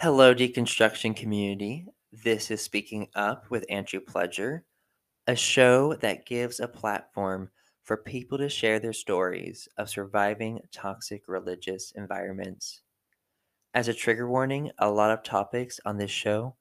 [0.00, 1.84] Hello, deconstruction community.
[2.12, 4.60] This is Speaking Up with Andrew Pledger,
[5.26, 7.50] a show that gives a platform
[7.82, 12.82] for people to share their stories of surviving toxic religious environments.
[13.74, 16.54] As a trigger warning, a lot of topics on this show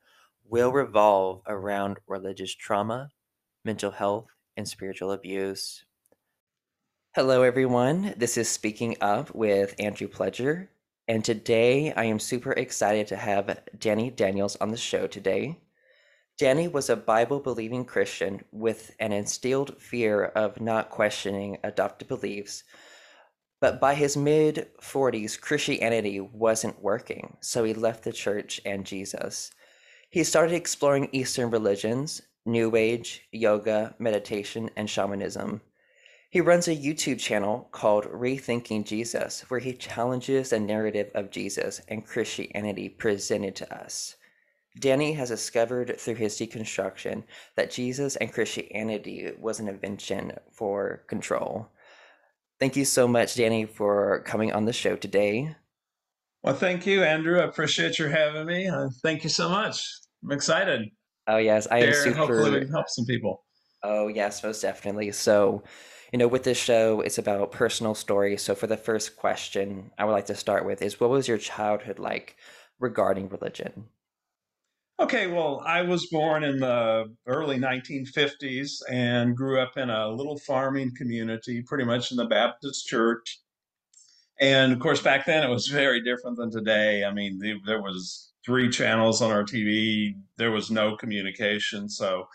[0.44, 3.12] will revolve around religious trauma,
[3.64, 4.26] mental health,
[4.58, 5.86] and spiritual abuse.
[7.14, 8.16] Hello, everyone.
[8.18, 10.70] This is Speaking Up with Andrew Pledger.
[11.10, 15.58] And today I am super excited to have Danny Daniels on the show today.
[16.38, 22.64] Danny was a Bible believing Christian with an instilled fear of not questioning adopted beliefs.
[23.62, 29.52] But by his mid 40s, Christianity wasn't working, so he left the church and Jesus.
[30.10, 35.62] He started exploring Eastern religions, New Age, yoga, meditation, and shamanism.
[36.30, 41.82] He runs a YouTube channel called Rethinking Jesus, where he challenges the narrative of Jesus
[41.88, 44.16] and Christianity presented to us.
[44.80, 47.24] Danny has discovered through his deconstruction
[47.56, 51.70] that Jesus and Christianity was an invention for control.
[52.60, 55.56] Thank you so much, Danny, for coming on the show today.
[56.44, 57.40] Well, thank you, Andrew.
[57.40, 58.68] I appreciate your having me.
[58.68, 59.88] Uh, thank you so much.
[60.24, 60.90] I'm excited.
[61.28, 62.18] Oh yes, I am Share super.
[62.18, 63.44] Hopefully, we can help some people.
[63.84, 65.12] Oh yes, most definitely.
[65.12, 65.64] So,
[66.12, 68.42] you know, with this show, it's about personal stories.
[68.42, 71.38] So, for the first question, I would like to start with is what was your
[71.38, 72.38] childhood like
[72.80, 73.86] regarding religion?
[75.00, 80.40] Okay, well, I was born in the early 1950s and grew up in a little
[80.40, 83.40] farming community, pretty much in the Baptist church.
[84.40, 87.04] And of course, back then it was very different than today.
[87.04, 90.16] I mean, there was three channels on our TV.
[90.38, 92.28] There was no communication, so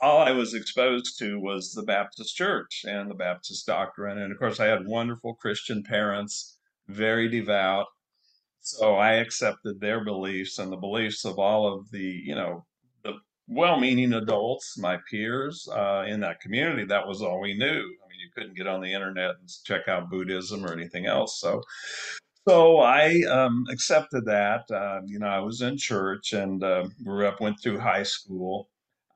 [0.00, 4.18] all I was exposed to was the Baptist church and the Baptist doctrine.
[4.18, 7.86] And of course, I had wonderful Christian parents, very devout.
[8.60, 12.64] So I accepted their beliefs and the beliefs of all of the, you know,
[13.04, 13.14] the
[13.48, 16.84] well-meaning adults, my peers uh, in that community.
[16.84, 17.66] That was all we knew.
[17.66, 21.40] I mean, you couldn't get on the internet and check out Buddhism or anything else.
[21.40, 21.62] So,
[22.46, 24.70] so I um, accepted that.
[24.70, 28.68] Uh, you know, I was in church and uh, grew up, went through high school.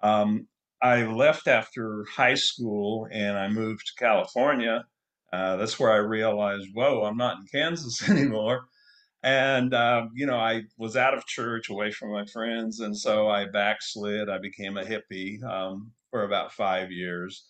[0.03, 0.47] Um,
[0.85, 4.85] I left after high school and I moved to California.
[5.33, 8.67] Uh, that's where I realized, whoa, I'm not in Kansas anymore.
[9.23, 12.81] And, uh, you know, I was out of church, away from my friends.
[12.81, 14.29] And so I backslid.
[14.29, 17.47] I became a hippie um, for about five years.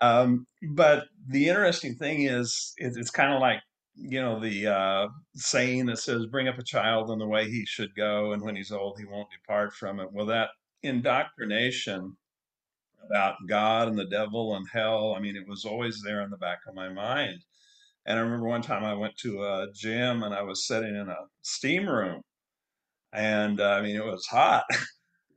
[0.00, 3.60] Um, but the interesting thing is, it, it's kind of like,
[3.94, 7.64] you know, the uh, saying that says, bring up a child in the way he
[7.66, 10.08] should go, and when he's old, he won't depart from it.
[10.12, 10.50] Well, that
[10.82, 12.16] indoctrination
[13.06, 15.14] about God and the devil and hell.
[15.16, 17.40] I mean, it was always there in the back of my mind.
[18.06, 21.08] And I remember one time I went to a gym and I was sitting in
[21.08, 22.22] a steam room,
[23.12, 24.64] and uh, I mean, it was hot.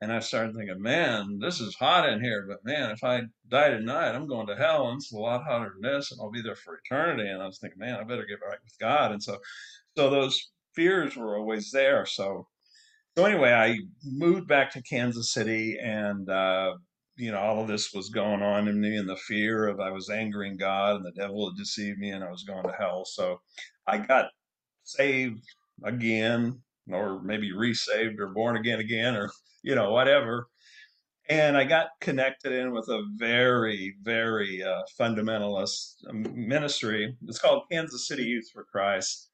[0.01, 3.69] And I started thinking, man, this is hot in here, but man, if I die
[3.69, 6.41] tonight, I'm going to hell, and it's a lot hotter than this, and I'll be
[6.41, 7.29] there for eternity.
[7.29, 9.11] And I was thinking, man, I better get right with God.
[9.11, 9.37] And so,
[9.95, 12.07] so those fears were always there.
[12.07, 12.47] So,
[13.15, 16.73] so anyway, I moved back to Kansas City, and uh,
[17.21, 19.91] you know, all of this was going on in me and the fear of I
[19.91, 23.05] was angering God and the devil had deceived me and I was going to hell.
[23.05, 23.39] So
[23.85, 24.31] I got
[24.83, 25.43] saved
[25.83, 29.29] again, or maybe resaved or born again again, or,
[29.61, 30.47] you know, whatever.
[31.29, 37.15] And I got connected in with a very, very uh, fundamentalist um, ministry.
[37.27, 39.29] It's called Kansas City Youth for Christ.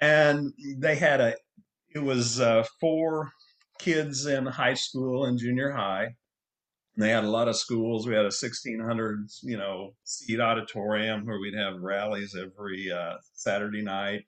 [0.00, 1.34] And they had a,
[1.92, 3.32] it was uh, for
[3.80, 6.14] kids in high school and junior high
[6.96, 8.06] they had a lot of schools.
[8.06, 13.82] We had a 1600, you know, seat auditorium where we'd have rallies every uh, Saturday
[13.82, 14.24] night.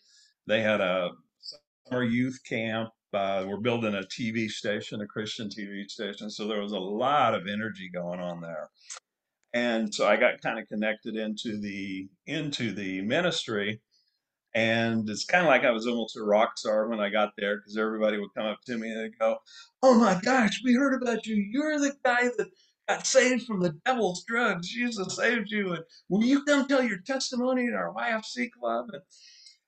[0.46, 2.90] They had a summer youth camp.
[3.12, 6.30] Uh, we're building a TV station, a Christian TV station.
[6.30, 8.68] So there was a lot of energy going on there.
[9.54, 13.80] And so I got kind of connected into the into the ministry.
[14.54, 17.58] And it's kind of like I was almost a rock star when I got there
[17.58, 19.38] because everybody would come up to me and they'd go,
[19.82, 21.36] Oh my gosh, we heard about you.
[21.36, 22.48] You're the guy that
[22.88, 24.68] got saved from the devil's drugs.
[24.68, 25.74] Jesus saved you.
[25.74, 28.86] And will you come tell your testimony in our YFC club?
[28.92, 29.02] And,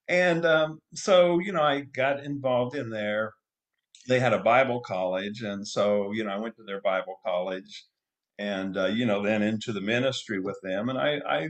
[0.08, 3.34] and um, so, you know, I got involved in there.
[4.08, 5.42] They had a Bible college.
[5.42, 7.84] And so, you know, I went to their Bible college
[8.38, 10.88] and, uh, you know, then into the ministry with them.
[10.88, 11.48] And I, I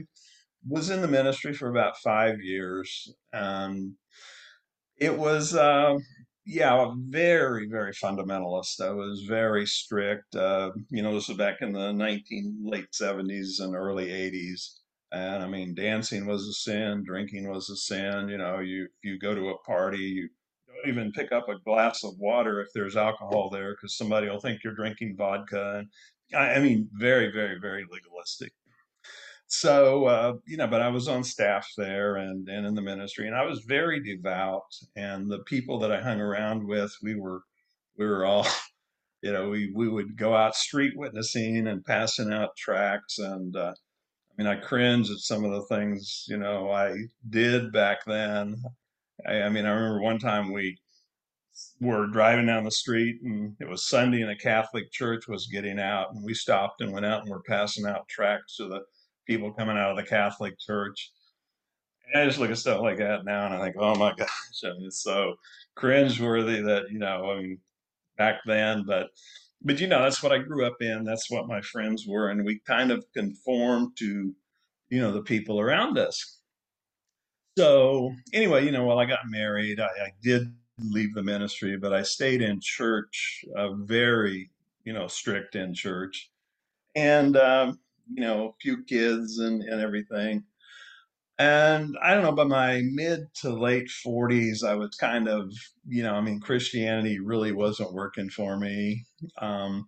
[0.67, 3.13] was in the ministry for about five years.
[3.33, 3.93] And
[4.97, 5.97] it was, uh,
[6.45, 8.81] yeah, very, very fundamentalist.
[8.81, 10.35] I was very strict.
[10.35, 14.77] Uh, you know, this was back in the 19 late 70s and early 80s.
[15.11, 18.29] And I mean, dancing was a sin, drinking was a sin.
[18.29, 20.29] You know, you you go to a party, you
[20.67, 24.39] don't even pick up a glass of water if there's alcohol there because somebody will
[24.39, 25.79] think you're drinking vodka.
[25.79, 25.89] And
[26.33, 28.53] I, I mean, very, very, very legalistic.
[29.53, 33.27] So, uh, you know, but I was on staff there and, and in the ministry,
[33.27, 34.73] and I was very devout.
[34.95, 37.41] And the people that I hung around with, we were,
[37.97, 38.47] we were all,
[39.21, 43.19] you know, we, we would go out street witnessing and passing out tracts.
[43.19, 46.95] And, uh, I mean, I cringe at some of the things, you know, I
[47.29, 48.55] did back then.
[49.27, 50.77] I, I mean, I remember one time we
[51.81, 55.77] were driving down the street and it was Sunday and a Catholic church was getting
[55.77, 58.79] out and we stopped and went out and we were passing out tracts to the
[59.31, 61.11] people coming out of the Catholic church.
[62.13, 64.29] And I just look at stuff like that now and I think, oh my gosh,
[64.65, 65.35] I mean, it's so
[65.77, 67.57] cringeworthy that, you know, I mean,
[68.17, 69.07] back then, but
[69.63, 71.03] but you know, that's what I grew up in.
[71.03, 74.33] That's what my friends were, and we kind of conformed to,
[74.89, 76.39] you know, the people around us.
[77.57, 81.93] So anyway, you know, while I got married, I, I did leave the ministry, but
[81.93, 84.49] I stayed in church, uh, very,
[84.83, 86.31] you know, strict in church,
[86.95, 87.79] and um,
[88.13, 90.43] you know, a few kids and and everything.
[91.39, 95.51] And I don't know, by my mid to late 40s, I was kind of,
[95.87, 99.05] you know, I mean, Christianity really wasn't working for me.
[99.41, 99.87] Um,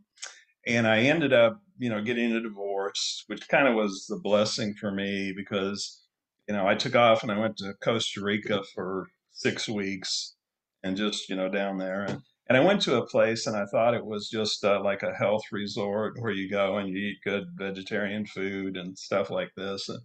[0.66, 4.74] and I ended up, you know, getting a divorce, which kind of was the blessing
[4.74, 6.02] for me because,
[6.48, 10.36] you know, I took off and I went to Costa Rica for six weeks
[10.84, 12.04] and just, you know, down there.
[12.06, 15.02] And, and I went to a place and I thought it was just uh, like
[15.02, 19.52] a health resort where you go and you eat good vegetarian food and stuff like
[19.56, 19.88] this.
[19.88, 20.00] And,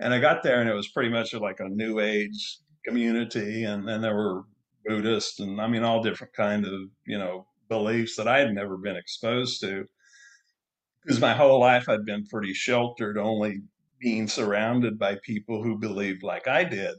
[0.00, 3.86] and I got there and it was pretty much like a new age community and
[3.86, 4.42] then there were
[4.84, 6.72] Buddhists and I mean all different kind of,
[7.06, 9.86] you know, beliefs that I had never been exposed to.
[11.02, 13.62] Because my whole life I'd been pretty sheltered, only
[14.00, 16.96] being surrounded by people who believed like I did.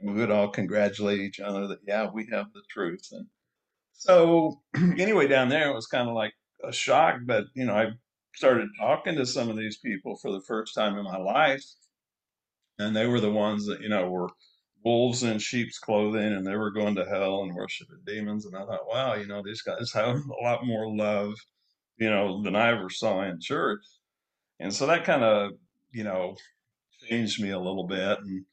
[0.00, 3.06] And we would all congratulate each other that, yeah, we have the truth.
[3.12, 3.26] And
[3.94, 7.86] so anyway, down there it was kind of like a shock, but you know, I
[8.34, 11.64] started talking to some of these people for the first time in my life
[12.78, 14.28] and they were the ones that you know were
[14.84, 18.64] wolves in sheep's clothing and they were going to hell and worshiping demons and i
[18.64, 21.32] thought wow you know these guys have a lot more love
[21.98, 23.80] you know than i ever saw in church.
[24.60, 25.52] And so that kind of
[25.92, 26.36] you know
[27.08, 28.44] changed me a little bit and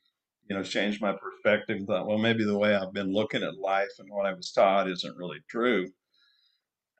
[0.51, 3.91] you know changed my perspective thought well maybe the way i've been looking at life
[3.99, 5.87] and what i was taught isn't really true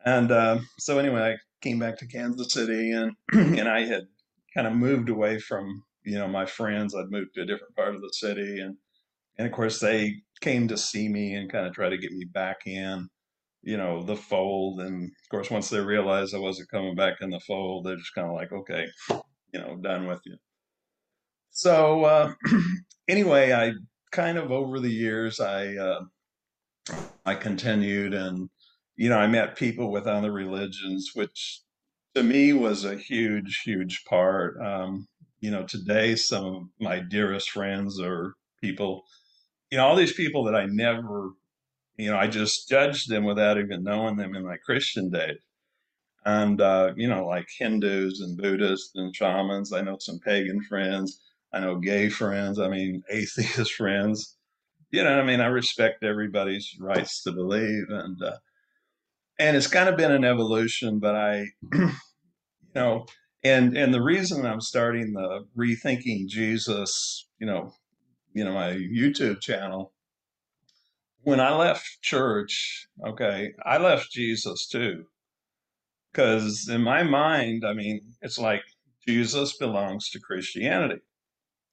[0.06, 4.03] and uh, so anyway i came back to kansas city and and i had
[4.56, 7.95] kind of moved away from you know, my friends, I'd moved to a different part
[7.95, 8.59] of the city.
[8.59, 8.77] And,
[9.38, 12.25] and of course, they came to see me and kind of try to get me
[12.25, 13.07] back in,
[13.62, 14.81] you know, the fold.
[14.81, 18.15] And of course, once they realized I wasn't coming back in the fold, they're just
[18.15, 18.88] kind of like, okay,
[19.54, 20.38] you know, done with you.
[21.51, 22.33] So, uh,
[23.12, 23.74] anyway, I
[24.12, 26.02] kind of over the years, I, uh,
[27.25, 28.50] I continued and,
[28.96, 31.62] you know, I met people with other religions, which
[32.16, 34.60] to me was a huge, huge part.
[34.62, 35.08] Um,
[35.42, 39.04] you know, today some of my dearest friends are people,
[39.72, 41.31] you know, all these people that I never,
[41.98, 45.40] you know, I just judged them without even knowing them in my Christian days.
[46.25, 49.74] And, uh, you know, like Hindus and Buddhists and shamans.
[49.74, 51.19] I know some pagan friends.
[51.53, 52.59] I know gay friends.
[52.59, 54.38] I mean, atheist friends.
[54.92, 57.86] You know, I mean, I respect everybody's rights to believe.
[57.89, 58.38] And, uh,
[59.39, 61.92] and it's kind of been an evolution, but I, you
[62.76, 63.06] know,
[63.44, 67.73] and and the reason I'm starting the rethinking Jesus, you know,
[68.33, 69.94] you know, my YouTube channel,
[71.21, 75.06] when I left church, okay, I left Jesus too.
[76.11, 78.64] Because in my mind, I mean, it's like
[79.07, 81.02] Jesus belongs to Christianity.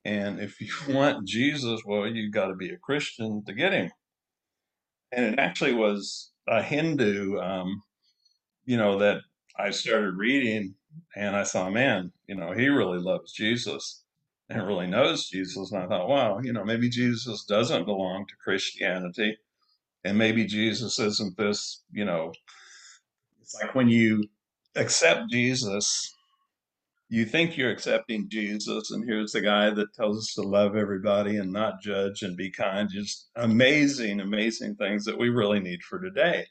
[0.09, 3.91] And if you want Jesus, well, you got to be a Christian to get him.
[5.13, 7.83] And it actually was a Hindu, um,
[8.65, 9.19] you know, that
[9.59, 10.77] I started reading
[11.15, 14.03] and I saw, man, you know, he really loves Jesus
[14.49, 15.73] and really knows Jesus.
[15.73, 19.37] And I thought, wow, you know, maybe Jesus doesn't belong to Christianity.
[20.05, 22.33] And maybe Jesus isn't this, you know,
[23.43, 24.25] it's like when you
[24.75, 26.15] accept Jesus,
[27.11, 31.39] you think you're accepting Jesus, and here's the guy that tells us to love everybody
[31.39, 32.91] and not judge and be kind.
[32.93, 36.47] Just amazing, amazing things that we really need for today.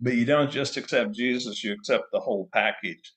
[0.00, 3.12] But you don't just accept Jesus, you accept the whole package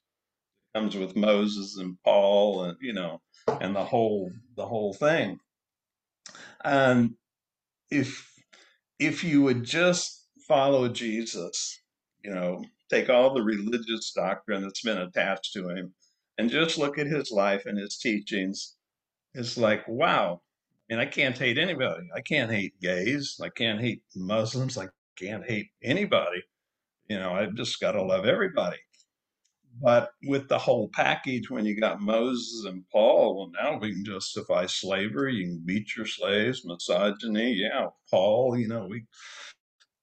[0.76, 3.22] It comes with Moses and Paul and you know
[3.62, 5.40] and the whole the whole thing.
[6.64, 7.16] And
[7.92, 8.32] if
[9.00, 11.82] if you would just follow Jesus,
[12.24, 15.94] you know, take all the religious doctrine that's been attached to him
[16.38, 18.76] and just look at his life and his teachings,
[19.34, 20.42] it's like, wow.
[20.90, 22.08] And I can't hate anybody.
[22.16, 23.40] I can't hate gays.
[23.44, 24.78] I can't hate Muslims.
[24.78, 26.44] I can't hate anybody.
[27.10, 28.78] You know, I've just got to love everybody.
[29.82, 34.06] But with the whole package, when you got Moses and Paul, well, now we can
[34.06, 35.36] justify slavery.
[35.36, 37.54] You can beat your slaves, misogyny.
[37.54, 39.06] Yeah, Paul, you know, we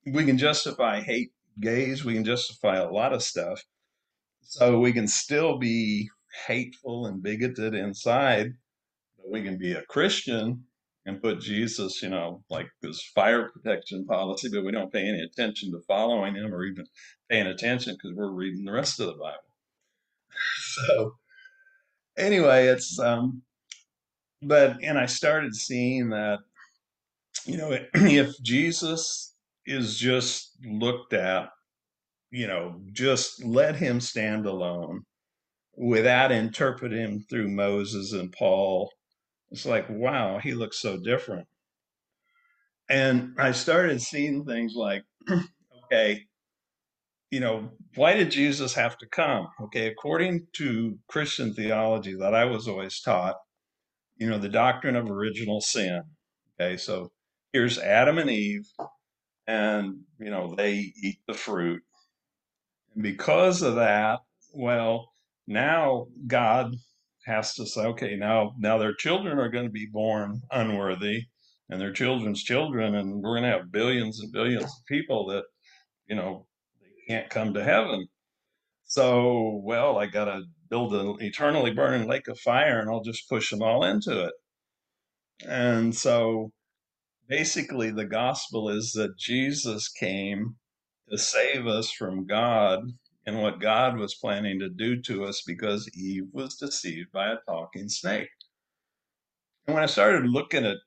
[0.05, 2.05] we can justify hate gays.
[2.05, 3.63] We can justify a lot of stuff.
[4.41, 6.09] So we can still be
[6.47, 8.53] hateful and bigoted inside,
[9.17, 10.65] but we can be a Christian
[11.05, 15.21] and put Jesus, you know, like this fire protection policy, but we don't pay any
[15.21, 16.85] attention to following him or even
[17.29, 19.37] paying attention because we're reading the rest of the Bible.
[20.87, 21.15] so
[22.17, 23.43] anyway, it's um
[24.41, 26.39] but and I started seeing that
[27.45, 31.49] you know if Jesus is just looked at,
[32.31, 35.03] you know, just let him stand alone
[35.77, 38.91] without interpreting him through Moses and Paul.
[39.51, 41.47] It's like, wow, he looks so different.
[42.89, 45.03] And I started seeing things like,
[45.85, 46.21] okay,
[47.31, 49.47] you know, why did Jesus have to come?
[49.63, 53.35] Okay, according to Christian theology that I was always taught,
[54.17, 56.03] you know, the doctrine of original sin.
[56.59, 57.11] Okay, so
[57.51, 58.67] here's Adam and Eve,
[59.47, 61.81] and, you know, they eat the fruit.
[62.93, 64.19] And because of that,
[64.53, 65.09] well,
[65.47, 66.75] now God
[67.25, 71.23] has to say, okay, now now their children are going to be born unworthy,
[71.69, 75.43] and their children's children, and we're going to have billions and billions of people that,
[76.07, 76.45] you know,
[76.81, 78.07] they can't come to heaven.
[78.85, 83.27] So, well, I got to build an eternally burning lake of fire, and I'll just
[83.27, 84.33] push them all into it.
[85.47, 86.51] And so,
[87.27, 90.55] basically, the gospel is that Jesus came
[91.09, 92.81] to save us from God
[93.25, 97.37] and what God was planning to do to us because Eve was deceived by a
[97.47, 98.29] talking snake.
[99.67, 100.77] And when I started looking at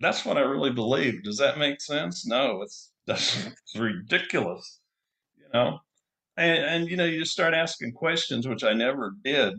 [0.00, 1.22] that's what I really believe.
[1.24, 2.26] Does that make sense?
[2.26, 4.80] No, it's that's ridiculous.
[5.36, 5.78] You know?
[6.36, 9.54] And and you know, you just start asking questions, which I never did,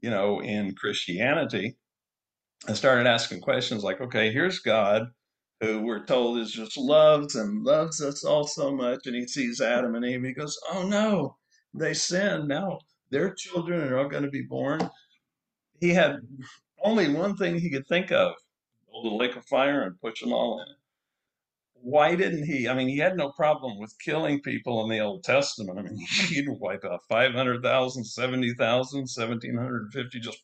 [0.00, 1.76] you know, in Christianity.
[2.68, 5.08] I started asking questions like, okay, here's God
[5.60, 9.06] who we're told is just loves and loves us all so much.
[9.06, 10.22] And he sees Adam and Eve.
[10.22, 11.36] He goes, Oh no,
[11.74, 12.48] they sinned.
[12.48, 14.90] Now their children are all going to be born.
[15.80, 16.20] He had
[16.82, 18.34] only one thing he could think of
[18.90, 20.74] build a lake of fire and push them all in.
[21.82, 22.68] Why didn't he?
[22.68, 25.78] I mean, he had no problem with killing people in the Old Testament.
[25.78, 25.96] I mean,
[26.28, 30.42] he'd wipe out 500,000, 70,000, 1,750 just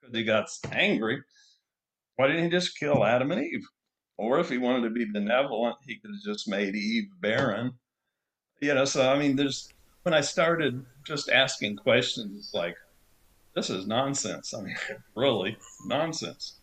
[0.00, 1.22] because he got angry.
[2.16, 3.66] Why didn't he just kill Adam and Eve?
[4.22, 7.72] Or if he wanted to be benevolent, he could have just made Eve barren.
[8.60, 9.72] You know, so I mean, there's
[10.04, 12.76] when I started just asking questions it's like,
[13.56, 14.54] this is nonsense.
[14.54, 14.76] I mean,
[15.16, 16.60] really nonsense.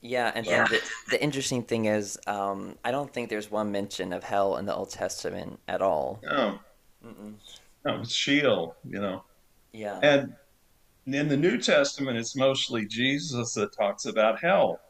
[0.00, 4.12] Yeah, and, and the, the interesting thing is, um, I don't think there's one mention
[4.12, 6.20] of hell in the Old Testament at all.
[6.22, 6.60] no,
[7.04, 7.34] Mm-mm.
[7.84, 9.24] no, it's Sheol, you know.
[9.72, 9.98] Yeah.
[10.02, 10.34] And
[11.06, 14.80] in the New Testament, it's mostly Jesus that talks about hell.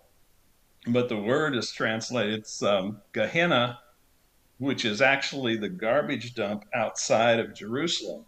[0.87, 3.81] But the word is translated, it's um, Gehenna,
[4.59, 8.25] which is actually the garbage dump outside of Jerusalem.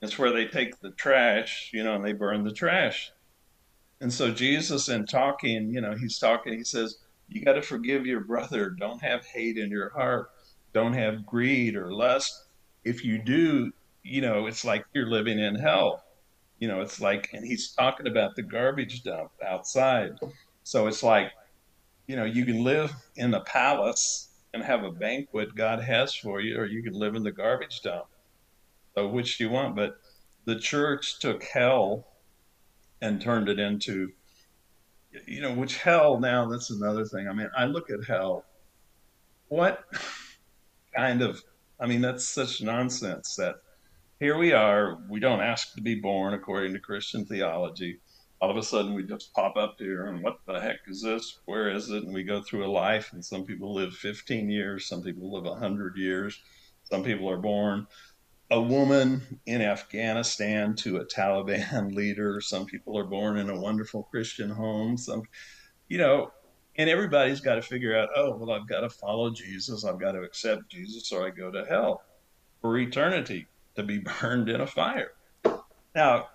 [0.00, 3.12] It's where they take the trash, you know, and they burn the trash.
[4.00, 8.06] And so Jesus, in talking, you know, he's talking, he says, You got to forgive
[8.06, 8.70] your brother.
[8.70, 10.30] Don't have hate in your heart.
[10.72, 12.44] Don't have greed or lust.
[12.84, 16.04] If you do, you know, it's like you're living in hell.
[16.60, 20.12] You know, it's like, and he's talking about the garbage dump outside.
[20.62, 21.32] So it's like,
[22.10, 26.40] you know, you can live in the palace and have a banquet God has for
[26.40, 28.06] you, or you can live in the garbage dump.
[28.96, 29.76] So which do you want?
[29.76, 29.96] But
[30.44, 32.08] the church took hell
[33.00, 34.10] and turned it into,
[35.24, 37.28] you know, which hell now, that's another thing.
[37.28, 38.44] I mean, I look at hell.
[39.46, 39.84] What
[40.92, 41.40] kind of,
[41.78, 43.54] I mean, that's such nonsense that
[44.18, 48.00] here we are, we don't ask to be born according to Christian theology.
[48.40, 51.40] All of a sudden, we just pop up here, and what the heck is this?
[51.44, 52.04] Where is it?
[52.04, 55.44] And we go through a life, and some people live 15 years, some people live
[55.44, 56.40] 100 years,
[56.84, 57.86] some people are born
[58.50, 62.40] a woman in Afghanistan to a Taliban leader.
[62.40, 64.96] Some people are born in a wonderful Christian home.
[64.96, 65.22] Some,
[65.88, 66.32] you know,
[66.76, 69.84] and everybody's got to figure out, oh, well, I've got to follow Jesus.
[69.84, 72.02] I've got to accept Jesus or I go to hell
[72.60, 75.12] for eternity to be burned in a fire.
[75.94, 76.28] Now,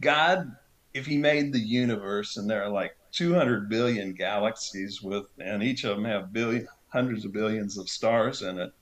[0.00, 0.52] God,
[0.94, 5.84] if He made the universe and there are like 200 billion galaxies with, and each
[5.84, 8.72] of them have billion, hundreds of billions of stars in it.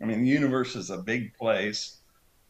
[0.00, 1.98] I mean, the universe is a big place.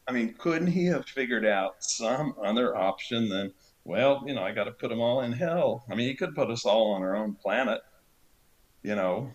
[0.07, 4.51] I mean, couldn't He have figured out some other option than, well, you know, I
[4.51, 5.83] got to put them all in hell?
[5.91, 7.81] I mean, He could put us all on our own planet,
[8.83, 9.31] you know,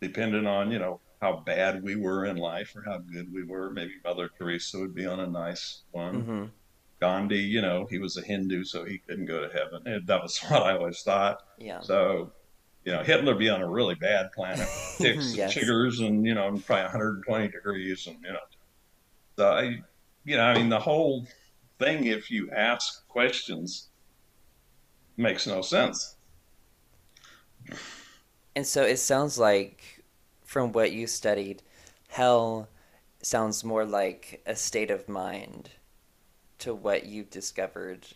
[0.00, 3.70] depending on, you know, how bad we were in life or how good we were.
[3.70, 6.22] Maybe Mother Teresa would be on a nice one.
[6.22, 6.44] Mm-hmm.
[7.00, 9.82] Gandhi, you know, he was a Hindu, so he couldn't go to heaven.
[9.86, 11.42] And that was what I always thought.
[11.58, 11.80] Yeah.
[11.80, 12.32] So,
[12.84, 15.54] you know, Hitler be on a really bad planet, ticks, Yes.
[15.54, 18.38] chiggers, and you know, probably 120 degrees, and you know,
[19.36, 19.82] so I,
[20.24, 21.26] you know, I mean, the whole
[21.78, 23.88] thing, if you ask questions,
[25.16, 26.16] makes no sense.
[28.56, 30.02] And so it sounds like,
[30.44, 31.62] from what you studied,
[32.08, 32.68] hell
[33.22, 35.70] sounds more like a state of mind
[36.58, 38.06] to what you've discovered.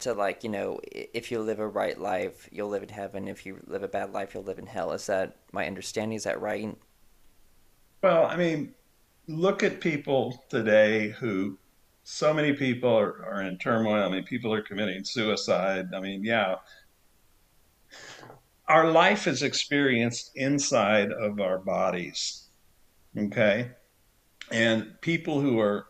[0.00, 3.28] To like, you know, if you live a right life, you'll live in heaven.
[3.28, 4.92] If you live a bad life, you'll live in hell.
[4.92, 6.16] Is that my understanding?
[6.16, 6.76] Is that right?
[8.02, 8.74] Well, I mean,
[9.26, 11.58] look at people today who
[12.04, 14.04] so many people are, are in turmoil.
[14.04, 15.88] I mean, people are committing suicide.
[15.94, 16.56] I mean, yeah,
[18.68, 22.48] our life is experienced inside of our bodies.
[23.16, 23.70] Okay.
[24.50, 25.86] And people who are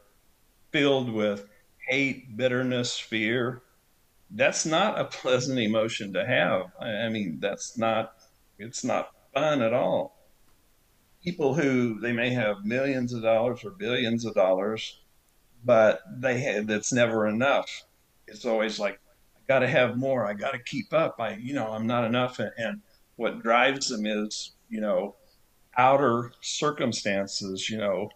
[0.72, 1.46] filled with
[1.86, 3.62] hate, bitterness, fear,
[4.30, 6.72] that's not a pleasant emotion to have.
[6.80, 8.14] I, mean, that's not,
[8.58, 10.16] it's not fun at all.
[11.22, 15.00] People who they may have millions of dollars or billions of dollars,
[15.64, 17.84] but they have, it's never enough.
[18.26, 19.00] It's always like,
[19.36, 20.26] I got to have more.
[20.26, 21.16] I got to keep up.
[21.18, 22.38] I, you know, I'm not enough.
[22.38, 22.80] And, and
[23.16, 25.14] what drives them is, you know,
[25.76, 28.10] outer circumstances, you know,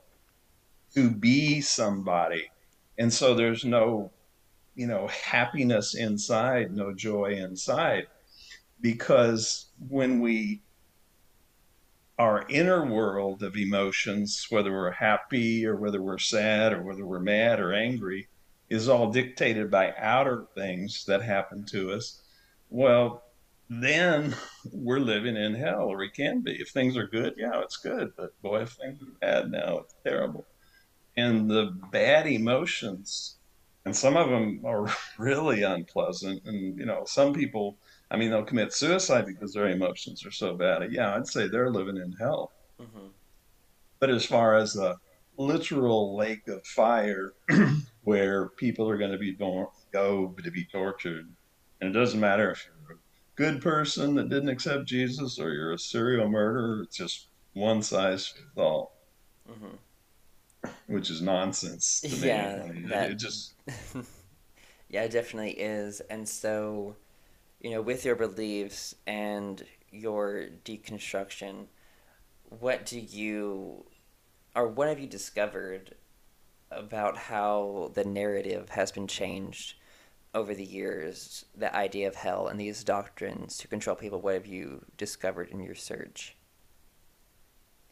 [0.94, 2.48] to be somebody.
[3.00, 4.10] And so there's no,
[4.74, 8.08] you know, happiness inside, no joy inside.
[8.78, 10.60] Because when we,
[12.18, 17.20] our inner world of emotions, whether we're happy or whether we're sad or whether we're
[17.20, 18.28] mad or angry,
[18.68, 22.20] is all dictated by outer things that happen to us.
[22.68, 23.22] Well,
[23.70, 24.36] then
[24.74, 26.60] we're living in hell, or we can be.
[26.60, 28.12] If things are good, yeah, it's good.
[28.14, 30.44] But boy, if things are bad now, it's terrible
[31.20, 33.36] and the bad emotions.
[33.84, 34.86] And some of them are
[35.18, 36.42] really unpleasant.
[36.44, 37.76] And you know some people
[38.10, 40.92] i mean they'll commit suicide because their emotions are so bad.
[40.92, 42.52] Yeah i'd say they're living in hell.
[42.80, 43.08] Mm-hmm.
[43.98, 44.96] but as far as a
[45.36, 47.34] literal lake of fire
[48.04, 51.28] where people are going to be go to be tortured.
[51.80, 53.00] And it doesn't matter if you're a
[53.36, 58.28] good person that didn't accept jesus or you're a serial murderer it's just one size
[58.28, 58.96] fits all.
[59.50, 59.76] Mm-hmm.
[60.86, 63.54] Which is nonsense to me Yeah, I mean, it, that it just
[64.88, 66.00] yeah, it definitely is.
[66.10, 66.96] And so,
[67.60, 71.66] you know, with your beliefs and your deconstruction,
[72.58, 73.84] what do you
[74.54, 75.94] or what have you discovered
[76.70, 79.74] about how the narrative has been changed
[80.34, 84.20] over the years, the idea of hell and these doctrines to control people?
[84.20, 86.36] What have you discovered in your search?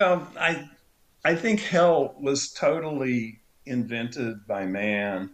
[0.00, 0.68] Um, I
[1.24, 5.30] I think hell was totally invented by man.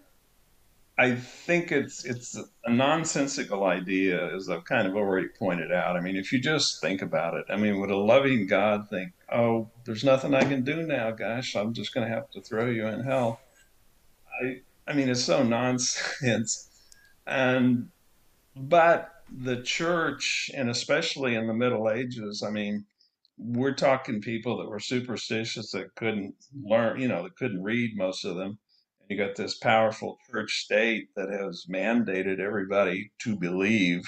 [0.96, 5.96] I think it's it's a nonsensical idea, as I've kind of already pointed out.
[5.96, 9.12] I mean, if you just think about it, I mean, would a loving God think,
[9.30, 12.66] "Oh, there's nothing I can do now, gosh, I'm just going to have to throw
[12.66, 13.40] you in hell"?
[14.40, 16.68] I I mean, it's so nonsense.
[17.26, 17.90] And
[18.54, 22.86] but the church, and especially in the Middle Ages, I mean,
[23.36, 28.24] we're talking people that were superstitious that couldn't learn, you know, that couldn't read most
[28.24, 28.58] of them.
[29.00, 34.02] And you got this powerful church state that has mandated everybody to believe,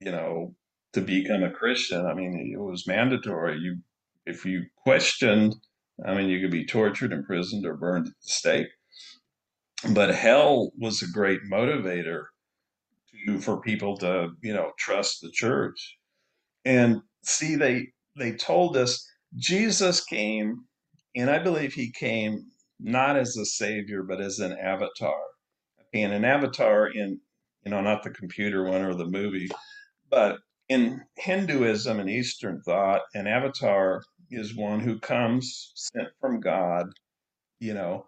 [0.00, 0.54] you know,
[0.92, 2.06] to become a Christian.
[2.06, 3.58] I mean, it was mandatory.
[3.58, 3.78] You,
[4.26, 5.56] if you questioned,
[6.04, 8.68] I mean, you could be tortured, imprisoned, or burned at the stake.
[9.90, 12.24] But hell was a great motivator
[13.26, 15.96] to, for people to, you know, trust the church.
[16.64, 20.64] And see, they they told us Jesus came,
[21.14, 22.46] and I believe he came
[22.80, 25.20] not as a savior, but as an avatar.
[25.94, 27.20] And an avatar in,
[27.64, 29.48] you know, not the computer one or the movie,
[30.10, 36.86] but in Hinduism and Eastern thought, an avatar is one who comes sent from God,
[37.60, 38.04] you know,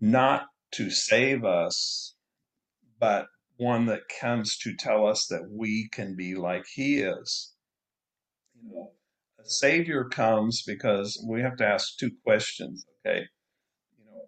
[0.00, 2.14] not to save us,
[2.98, 7.54] but one that comes to tell us that we can be like he is.
[8.62, 8.92] You know,
[9.40, 13.22] a savior comes because we have to ask two questions, okay?
[13.98, 14.22] You know,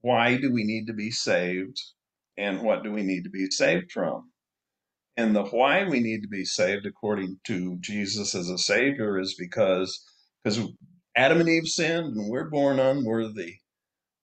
[0.00, 1.80] why do we need to be saved
[2.36, 4.30] and what do we need to be saved from?
[5.16, 9.34] And the why we need to be saved according to Jesus as a savior is
[9.38, 10.04] because
[10.42, 10.60] because
[11.16, 13.56] Adam and Eve sinned and we're born unworthy.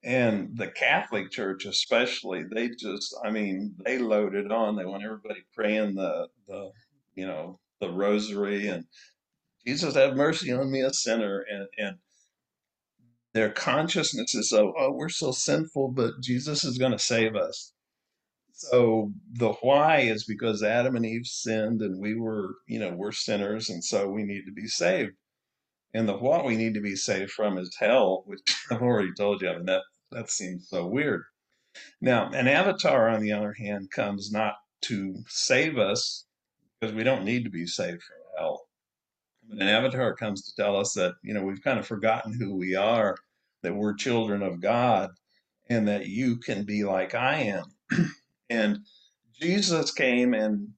[0.03, 4.75] And the Catholic Church especially, they just I mean, they load it on.
[4.75, 6.71] They want everybody praying the the
[7.15, 8.86] you know, the rosary and
[9.67, 11.97] Jesus have mercy on me a sinner and and
[13.34, 17.73] Their consciousness is, oh, oh we're so sinful, but Jesus is going to save us.
[18.54, 23.12] So the why is because Adam and Eve sinned and we were, you know, we're
[23.13, 25.13] sinners and so we need to be saved.
[25.93, 29.41] And the what we need to be saved from is hell, which I've already told
[29.41, 29.49] you.
[29.49, 31.23] I mean, that, that seems so weird.
[32.02, 36.26] Now, an avatar, on the other hand, comes not to save us
[36.82, 38.62] because we don't need to be saved from hell.
[39.51, 42.75] An avatar comes to tell us that, you know, we've kind of forgotten who we
[42.75, 43.15] are,
[43.62, 45.12] that we're children of God,
[45.69, 47.65] and that you can be like I am.
[48.49, 48.79] and
[49.39, 50.69] Jesus came and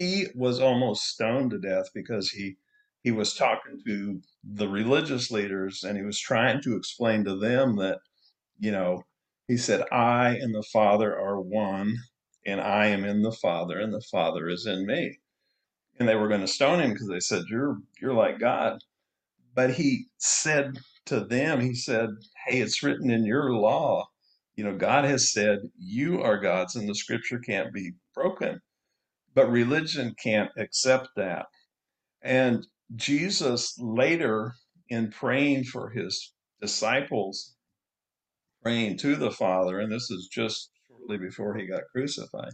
[0.00, 2.56] he was almost stoned to death because he
[3.02, 7.76] he was talking to the religious leaders and he was trying to explain to them
[7.76, 7.98] that
[8.58, 9.02] you know
[9.46, 11.96] he said i and the father are one
[12.46, 15.18] and i am in the father and the father is in me
[16.00, 18.80] and they were going to stone him because they said you're you're like god
[19.54, 22.10] but he said to them he said
[22.46, 24.06] hey it's written in your law
[24.56, 28.60] you know god has said you are gods and the scripture can't be broken
[29.34, 31.46] but religion can't accept that.
[32.22, 34.54] And Jesus later,
[34.88, 37.54] in praying for his disciples,
[38.62, 42.52] praying to the Father, and this is just shortly before he got crucified,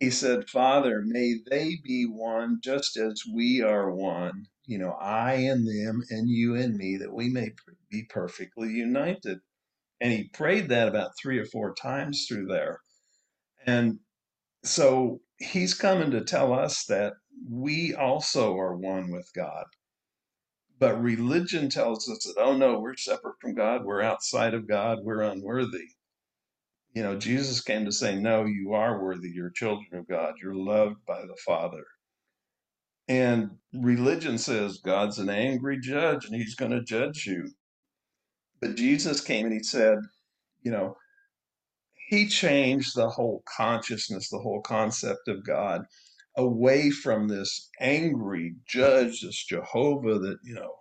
[0.00, 5.34] he said, Father, may they be one just as we are one, you know, I
[5.34, 7.50] and them and you and me, that we may
[7.90, 9.38] be perfectly united.
[10.00, 12.80] And he prayed that about three or four times through there.
[13.66, 14.00] And
[14.64, 17.14] so he's coming to tell us that
[17.48, 19.64] we also are one with God.
[20.78, 24.98] But religion tells us that, oh no, we're separate from God, we're outside of God,
[25.02, 25.86] we're unworthy.
[26.94, 30.54] You know, Jesus came to say, no, you are worthy, you're children of God, you're
[30.54, 31.84] loved by the Father.
[33.08, 37.50] And religion says God's an angry judge and he's going to judge you.
[38.60, 39.98] But Jesus came and he said,
[40.62, 40.96] you know,
[42.08, 45.84] he changed the whole consciousness, the whole concept of God
[46.36, 50.74] away from this angry judge, this Jehovah that, you know,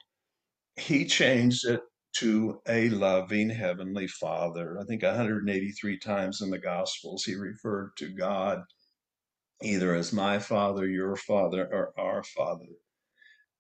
[0.75, 1.81] he changed it
[2.13, 4.77] to a loving heavenly father.
[4.79, 8.63] I think 183 times in the Gospels he referred to God
[9.61, 12.65] either as my father, your father, or our father.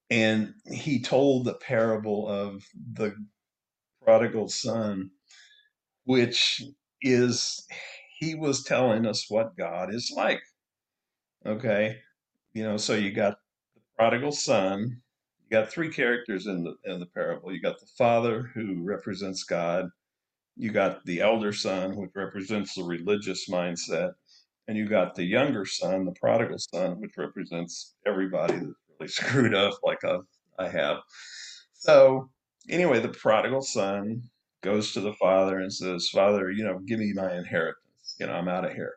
[0.09, 2.63] And he told the parable of
[2.93, 3.15] the
[4.03, 5.09] prodigal son,
[6.03, 6.61] which
[7.01, 7.65] is,
[8.19, 10.41] he was telling us what God is like.
[11.45, 11.97] Okay.
[12.53, 13.37] You know, so you got
[13.75, 15.01] the prodigal son,
[15.49, 17.53] you got three characters in the in the parable.
[17.53, 19.89] You got the father who represents God,
[20.55, 24.13] you got the elder son, which represents the religious mindset,
[24.67, 29.55] and you got the younger son, the prodigal son, which represents everybody that's really screwed
[29.55, 30.17] up like I,
[30.59, 30.97] I have.
[31.73, 32.29] So
[32.69, 34.23] anyway, the prodigal son
[34.61, 38.15] goes to the father and says, Father, you know, give me my inheritance.
[38.19, 38.93] You know, I'm out of here.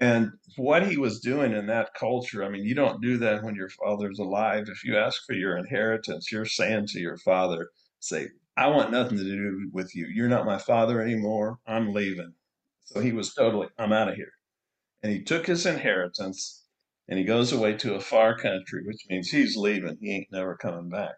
[0.00, 3.54] And what he was doing in that culture, I mean, you don't do that when
[3.54, 4.64] your father's alive.
[4.68, 9.18] If you ask for your inheritance, you're saying to your father, say, I want nothing
[9.18, 10.06] to do with you.
[10.06, 11.58] You're not my father anymore.
[11.66, 12.32] I'm leaving.
[12.86, 14.32] So he was totally, I'm out of here.
[15.02, 16.64] And he took his inheritance
[17.06, 19.98] and he goes away to a far country, which means he's leaving.
[20.00, 21.14] He ain't never coming back.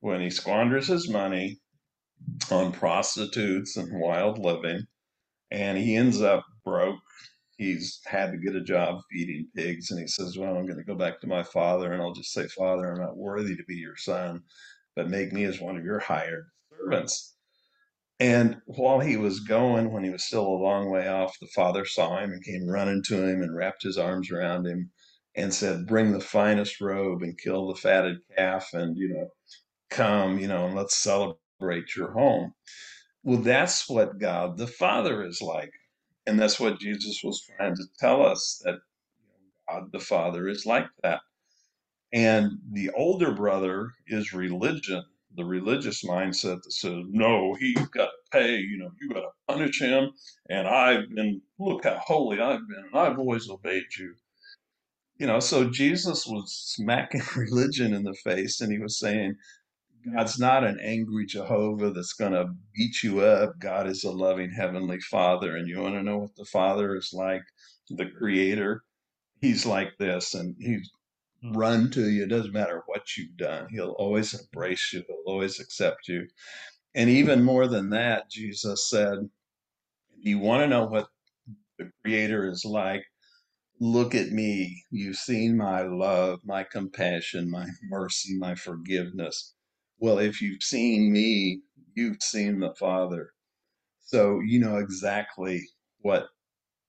[0.00, 1.58] When he squanders his money
[2.50, 4.82] on prostitutes and wild living,
[5.50, 7.00] and he ends up broke
[7.58, 10.84] he's had to get a job feeding pigs and he says well i'm going to
[10.84, 13.76] go back to my father and i'll just say father i'm not worthy to be
[13.76, 14.40] your son
[14.96, 17.34] but make me as one of your hired servants
[18.20, 21.84] and while he was going when he was still a long way off the father
[21.84, 24.90] saw him and came running to him and wrapped his arms around him
[25.36, 29.28] and said bring the finest robe and kill the fatted calf and you know
[29.90, 32.52] come you know and let's celebrate your home.
[33.22, 35.72] Well that's what god the father is like
[36.26, 38.76] and that's what Jesus was trying to tell us that
[39.68, 41.20] God the Father is like that.
[42.12, 45.04] And the older brother is religion,
[45.36, 49.30] the religious mindset that says, no, he's got to pay, you know, you got to
[49.48, 50.10] punish him.
[50.48, 54.14] And I've been, look how holy I've been, and I've always obeyed you.
[55.18, 59.36] You know, so Jesus was smacking religion in the face and he was saying,
[60.12, 63.58] God's not an angry Jehovah that's going to beat you up.
[63.58, 65.56] God is a loving heavenly father.
[65.56, 67.42] And you want to know what the father is like?
[67.88, 68.84] The creator.
[69.40, 70.90] He's like this and he's
[71.42, 72.24] run to you.
[72.24, 73.68] It doesn't matter what you've done.
[73.70, 75.04] He'll always embrace you.
[75.06, 76.26] He'll always accept you.
[76.94, 79.18] And even more than that, Jesus said,
[80.18, 81.08] if you want to know what
[81.78, 83.04] the creator is like,
[83.80, 84.84] look at me.
[84.90, 89.53] You've seen my love, my compassion, my mercy, my forgiveness
[89.98, 91.60] well, if you've seen me,
[91.94, 93.30] you've seen the Father.
[94.00, 95.62] So you know exactly
[96.00, 96.28] what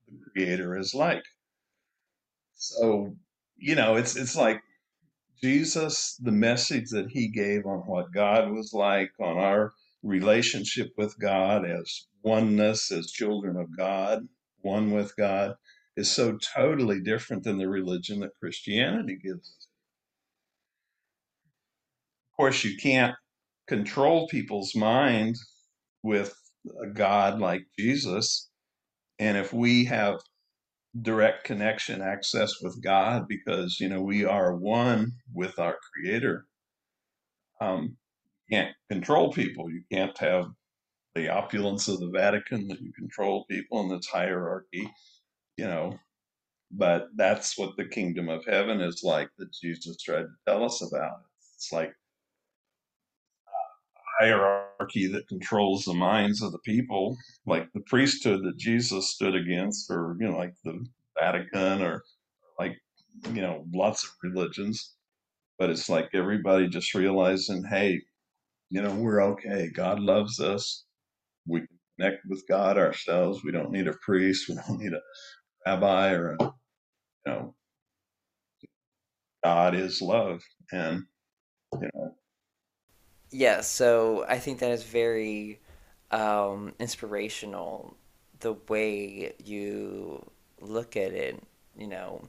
[0.08, 1.24] the Creator is like.
[2.56, 3.15] So,
[3.58, 4.62] you know, it's it's like
[5.41, 11.20] Jesus, the message that he gave on what God was like, on our relationship with
[11.20, 14.28] God as oneness, as children of God,
[14.62, 15.56] one with God,
[15.96, 19.68] is so totally different than the religion that Christianity gives us.
[22.38, 23.15] Course, you can't
[23.67, 25.38] control people's mind
[26.04, 26.34] with
[26.84, 28.50] a God like Jesus.
[29.19, 30.19] And if we have
[31.02, 36.45] direct connection, access with God, because, you know, we are one with our Creator,
[37.62, 37.98] um,
[38.48, 39.69] you can't control people.
[39.71, 40.48] You can't have
[41.15, 44.91] the opulence of the Vatican that you control people in this hierarchy,
[45.58, 45.98] you know.
[46.71, 50.82] But that's what the kingdom of heaven is like that Jesus tried to tell us
[50.82, 51.19] about.
[51.56, 51.93] It's like
[54.19, 59.91] hierarchy that controls the minds of the people, like the priesthood that Jesus stood against,
[59.91, 60.86] or you know, like the
[61.19, 62.04] Vatican, or
[62.60, 62.78] like
[63.34, 64.95] you know, lots of religions.
[65.60, 68.01] But it's like everybody just realizing, hey,
[68.71, 69.69] you know, we're okay.
[69.73, 70.86] God loves us.
[71.47, 73.43] We can connect with God ourselves.
[73.43, 74.49] We don't need a priest.
[74.49, 75.01] We don't need a
[75.65, 76.54] rabbi or a, you
[77.28, 77.56] know,
[79.43, 80.41] God is love.
[80.71, 81.04] And,
[83.31, 85.59] Yeah, so I think that is very
[86.11, 87.97] um, inspirational
[88.39, 90.29] the way you
[90.61, 91.41] look at it,
[91.77, 92.21] you know.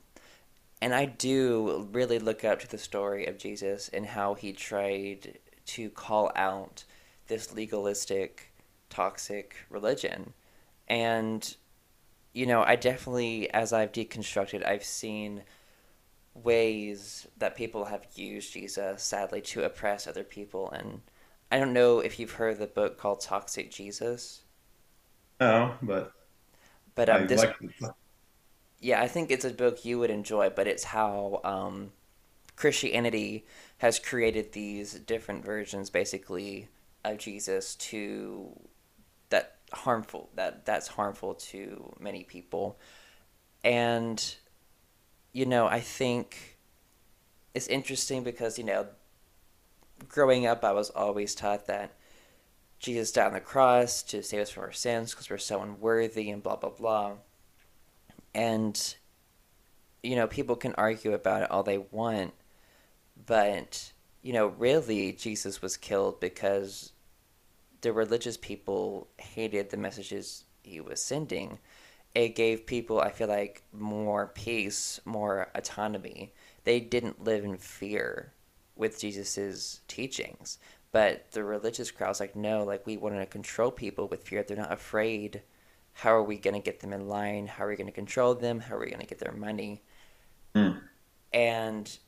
[0.81, 5.39] And I do really look up to the story of Jesus and how he tried
[5.67, 6.85] to call out
[7.29, 8.53] this legalistic,
[8.91, 10.33] toxic religion.
[10.89, 11.57] And,
[12.33, 15.43] you know, I definitely, as I've deconstructed, I've seen
[16.43, 20.71] ways that people have used Jesus, sadly, to oppress other people.
[20.71, 21.01] And
[21.51, 24.43] I don't know if you've heard the book called Toxic Jesus,
[25.41, 26.13] no, but
[26.95, 27.57] but um, this, like,
[28.81, 30.51] yeah, I think it's a book you would enjoy.
[30.51, 31.93] But it's how um,
[32.57, 33.45] Christianity
[33.79, 36.69] has created these different versions, basically,
[37.05, 38.59] of Jesus to
[39.29, 42.79] that harmful that that's harmful to many people.
[43.63, 44.37] And
[45.37, 46.57] you know, I think
[47.53, 48.87] it's interesting because you know,
[50.09, 51.93] growing up, I was always taught that
[52.79, 56.31] Jesus died on the cross to save us from our sins because we're so unworthy
[56.31, 57.13] and blah blah blah.
[58.35, 58.95] And
[60.03, 62.33] you know, people can argue about it all they want,
[63.27, 66.93] but you know, really Jesus was killed because
[67.83, 71.59] the religious people hated the messages he was sending.
[72.17, 76.35] It gave people, I feel like, more peace, more autonomy.
[76.65, 78.35] They didn't live in fear
[78.77, 80.59] with Jesus's teachings.
[80.93, 84.43] But the religious crowd's like, no, like we want to control people with fear.
[84.43, 85.43] They're not afraid.
[85.95, 87.47] How are we going to get them in line?
[87.49, 88.61] How are we going to control them?
[88.61, 89.83] How are we going to get their money?
[90.55, 90.89] mm,
[91.33, 91.99] And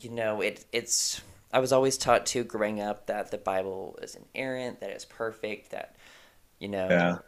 [0.00, 1.20] you know, it it's
[1.52, 5.70] I was always taught too growing up that the Bible is inerrant, that it's perfect,
[5.70, 5.96] that
[6.60, 7.22] you know, yeah, know,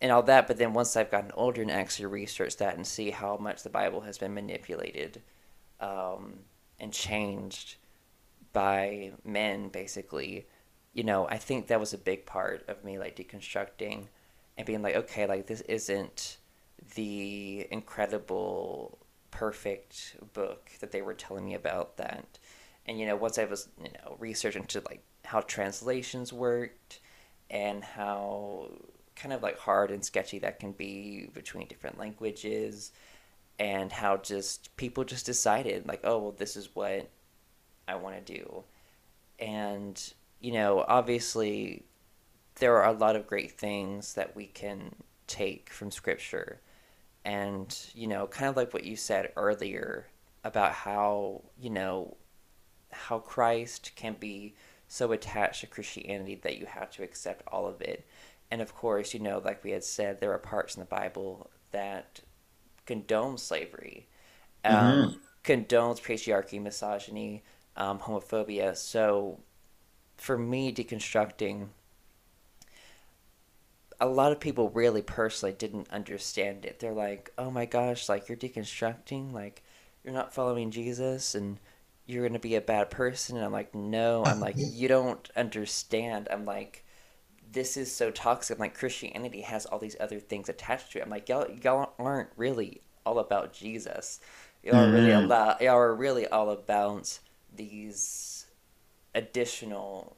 [0.00, 0.46] and all that.
[0.46, 3.70] But then once I've gotten older and actually researched that and see how much the
[3.70, 5.22] Bible has been manipulated
[5.80, 6.40] um,
[6.78, 7.76] and changed
[8.52, 10.46] by men, basically,
[10.92, 14.06] you know, I think that was a big part of me like deconstructing
[14.56, 16.38] and being like, okay, like this isn't
[16.94, 18.98] the incredible,
[19.30, 22.38] perfect book that they were telling me about that.
[22.86, 27.00] And you know, once I was, you know, researching to like how translations worked
[27.48, 28.70] and how
[29.20, 32.92] kind of like hard and sketchy that can be between different languages
[33.58, 37.10] and how just people just decided like oh well this is what
[37.86, 38.64] i want to do.
[39.38, 41.84] And you know obviously
[42.56, 44.94] there are a lot of great things that we can
[45.26, 46.60] take from scripture.
[47.24, 50.06] And you know kind of like what you said earlier
[50.44, 52.16] about how you know
[52.92, 54.54] how christ can be
[54.88, 58.04] so attached to christianity that you have to accept all of it
[58.50, 61.50] and of course you know like we had said there are parts in the bible
[61.72, 62.20] that
[62.86, 64.08] condone slavery
[64.64, 67.42] um, hmm condones patriarchy misogyny
[67.76, 69.40] um, homophobia so
[70.16, 71.68] for me deconstructing
[74.00, 76.78] a lot of people really personally didn't understand it.
[76.80, 79.62] They're like, "Oh my gosh, like you're deconstructing, like
[80.04, 81.58] you're not following Jesus and
[82.06, 85.28] you're going to be a bad person." And I'm like, "No, I'm like you don't
[85.36, 86.84] understand." I'm like
[87.52, 88.56] this is so toxic.
[88.56, 91.02] I'm like Christianity has all these other things attached to it.
[91.02, 94.20] I'm like y'all y'all aren't really all about Jesus.
[94.62, 97.18] Y'all are really a hmm y'all are really all about
[97.54, 98.46] these
[99.14, 100.16] additional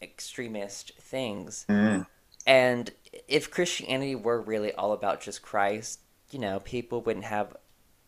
[0.00, 1.66] extremist things.
[1.68, 2.06] Mm.
[2.46, 2.90] And
[3.26, 7.56] if Christianity were really all about just Christ, you know, people wouldn't have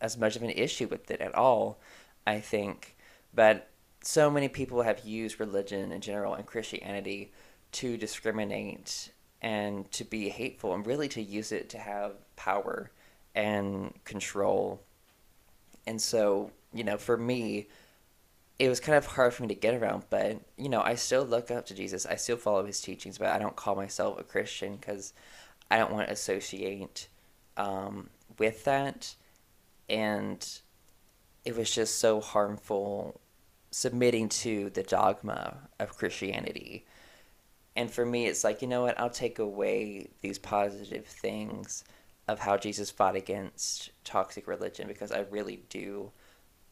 [0.01, 1.79] as much of an issue with it at all,
[2.27, 2.97] I think.
[3.35, 3.69] But
[4.03, 7.33] so many people have used religion in general and Christianity
[7.73, 9.11] to discriminate
[9.43, 12.91] and to be hateful and really to use it to have power
[13.35, 14.81] and control.
[15.87, 17.69] And so, you know, for me,
[18.59, 21.25] it was kind of hard for me to get around, but you know, I still
[21.25, 22.05] look up to Jesus.
[22.05, 25.15] I still follow his teachings, but I don't call myself a Christian because
[25.71, 27.09] I don't want to associate
[27.57, 29.15] um, with that.
[29.89, 30.47] And
[31.45, 33.21] it was just so harmful
[33.71, 36.85] submitting to the dogma of Christianity.
[37.77, 38.99] And for me, it's like, you know what?
[38.99, 41.85] I'll take away these positive things
[42.29, 46.13] of how Jesus fought against toxic religion because I really do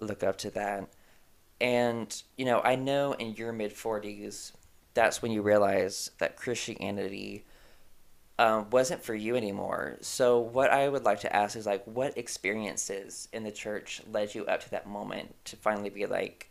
[0.00, 0.88] look up to that
[1.60, 4.52] and, you know, I know in your mid 40s,
[4.94, 7.44] that's when you realize that Christianity
[8.38, 9.98] um, wasn't for you anymore.
[10.00, 14.34] So, what I would like to ask is, like, what experiences in the church led
[14.34, 16.50] you up to that moment to finally be like,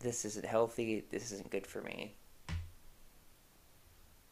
[0.00, 2.14] this isn't healthy, this isn't good for me?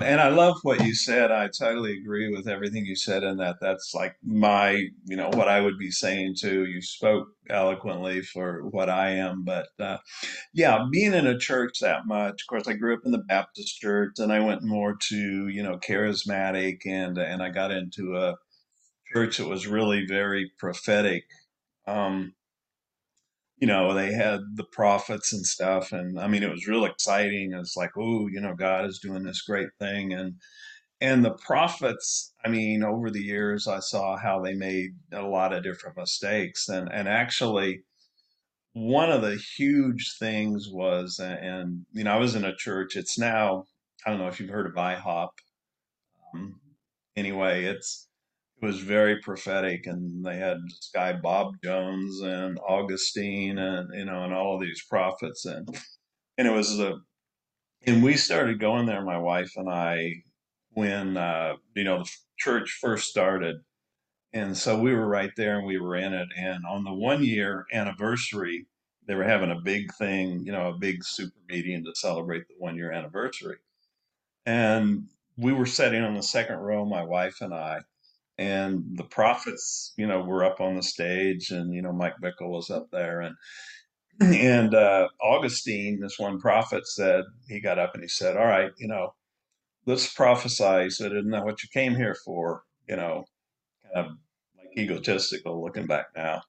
[0.02, 1.30] And I love what you said.
[1.30, 3.56] I totally agree with everything you said in that.
[3.60, 6.66] That's like my, you know, what I would be saying too.
[6.66, 9.98] You spoke eloquently for what I am, but uh,
[10.52, 12.42] yeah, being in a church that much.
[12.42, 15.62] Of course, I grew up in the Baptist church, and I went more to, you
[15.62, 18.36] know, charismatic, and and I got into a
[19.12, 21.24] church that was really very prophetic.
[21.86, 22.34] Um,
[23.62, 25.92] you know, they had the prophets and stuff.
[25.92, 27.52] And I mean, it was real exciting.
[27.52, 30.12] It's like, oh, you know, God is doing this great thing.
[30.12, 30.34] And
[31.00, 35.52] and the prophets, I mean, over the years, I saw how they made a lot
[35.52, 36.68] of different mistakes.
[36.68, 37.84] And and actually,
[38.72, 42.96] one of the huge things was, and you know, I was in a church.
[42.96, 43.66] It's now,
[44.04, 45.28] I don't know if you've heard of IHOP.
[46.34, 46.60] Um,
[47.14, 48.11] anyway, it's it
[48.62, 54.22] was very prophetic and they had this guy bob jones and augustine and you know
[54.22, 55.68] and all of these prophets and
[56.38, 56.94] and it was a
[57.86, 60.14] and we started going there my wife and i
[60.74, 63.56] when uh you know the church first started.
[64.34, 67.22] And so we were right there and we were in it and on the one
[67.22, 68.66] year anniversary
[69.06, 72.54] they were having a big thing you know a big super meeting to celebrate the
[72.58, 73.58] one year anniversary.
[74.46, 77.80] And we were sitting on the second row my wife and i
[78.38, 82.50] and the prophets, you know, were up on the stage, and you know, Mike Bickle
[82.50, 83.36] was up there, and
[84.20, 88.72] and uh, Augustine, this one prophet, said he got up and he said, "All right,
[88.78, 89.14] you know,
[89.86, 93.24] let's prophesy." He said, "Isn't that what you came here for?" You know,
[93.94, 94.12] kind of
[94.58, 96.42] like egotistical looking back now.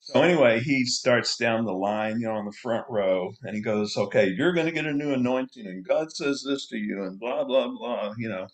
[0.00, 3.62] So anyway, he starts down the line, you know, on the front row, and he
[3.62, 7.04] goes, "Okay, you're going to get a new anointing, and God says this to you,
[7.04, 8.46] and blah blah blah," you know.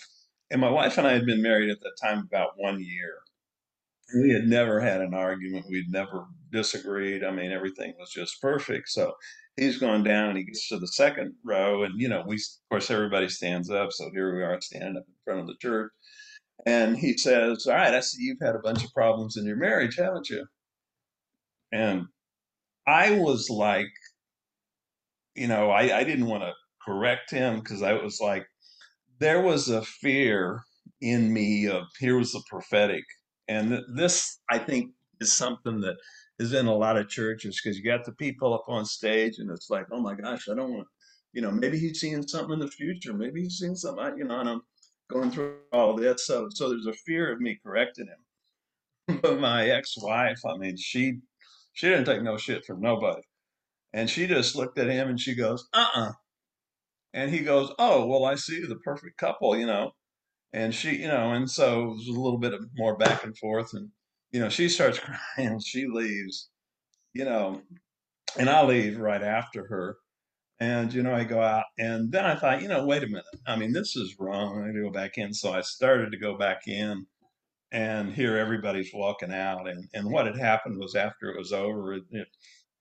[0.51, 3.19] And my wife and I had been married at that time about one year.
[4.21, 5.67] We had never had an argument.
[5.69, 7.25] We'd never disagreed.
[7.25, 8.89] I mean, everything was just perfect.
[8.89, 9.15] So
[9.57, 11.83] he's going down and he gets to the second row.
[11.83, 13.91] And, you know, we, of course, everybody stands up.
[13.91, 15.91] So here we are standing up in front of the church.
[16.65, 19.57] And he says, All right, I see you've had a bunch of problems in your
[19.57, 20.47] marriage, haven't you?
[21.73, 22.07] And
[22.87, 23.91] I was like,
[25.35, 26.53] you know, I, I didn't want to
[26.85, 28.47] correct him because I was like,
[29.19, 30.63] there was a fear
[31.01, 33.05] in me of here was the prophetic.
[33.49, 35.97] And this, I think, is something that
[36.39, 39.51] is in a lot of churches because you got the people up on stage and
[39.51, 40.89] it's like, oh my gosh, I don't want,
[41.33, 43.15] you know, maybe he's seeing something in the future.
[43.15, 44.61] Maybe he's seeing something, you know, and I'm
[45.11, 46.27] going through all this.
[46.27, 49.21] So, so there's a fear of me correcting him.
[49.23, 51.19] but my ex-wife, I mean, she,
[51.73, 53.23] she didn't take no shit from nobody.
[53.93, 56.13] And she just looked at him and she goes, uh-uh,
[57.17, 59.93] and he goes, "Oh, well, I see the perfect couple, you know."
[60.53, 63.37] And she, you know, and so it was a little bit of more back and
[63.39, 63.91] forth, and
[64.33, 65.01] you know, she starts
[65.37, 66.51] crying, she leaves,
[67.15, 67.63] you know,
[68.39, 69.97] and I leave right after her.
[70.61, 73.25] And you know, I go out, and then I thought, you know, wait a minute.
[73.47, 74.63] I mean, this is wrong.
[74.63, 75.35] I need to go back in.
[75.35, 77.07] So I started to go back in,
[77.73, 79.69] and here everybody's walking out.
[79.69, 82.29] And and what had happened was after it was over, it, it,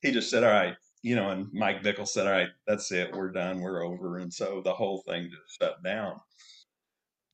[0.01, 0.75] he just said, "All right,
[1.05, 3.13] you know, and Mike Bickle said, all right, that's it.
[3.13, 3.61] We're done.
[3.61, 4.17] We're over.
[4.17, 6.19] And so the whole thing just shut down.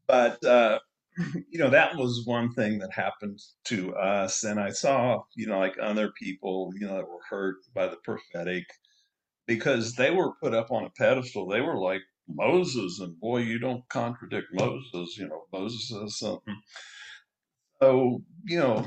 [0.07, 0.79] But, uh,
[1.49, 4.43] you know, that was one thing that happened to us.
[4.43, 7.95] And I saw, you know, like other people, you know, that were hurt by the
[8.03, 8.65] prophetic
[9.47, 11.47] because they were put up on a pedestal.
[11.47, 16.57] They were like Moses, and boy, you don't contradict Moses, you know, Moses says something.
[17.81, 18.85] So, you know,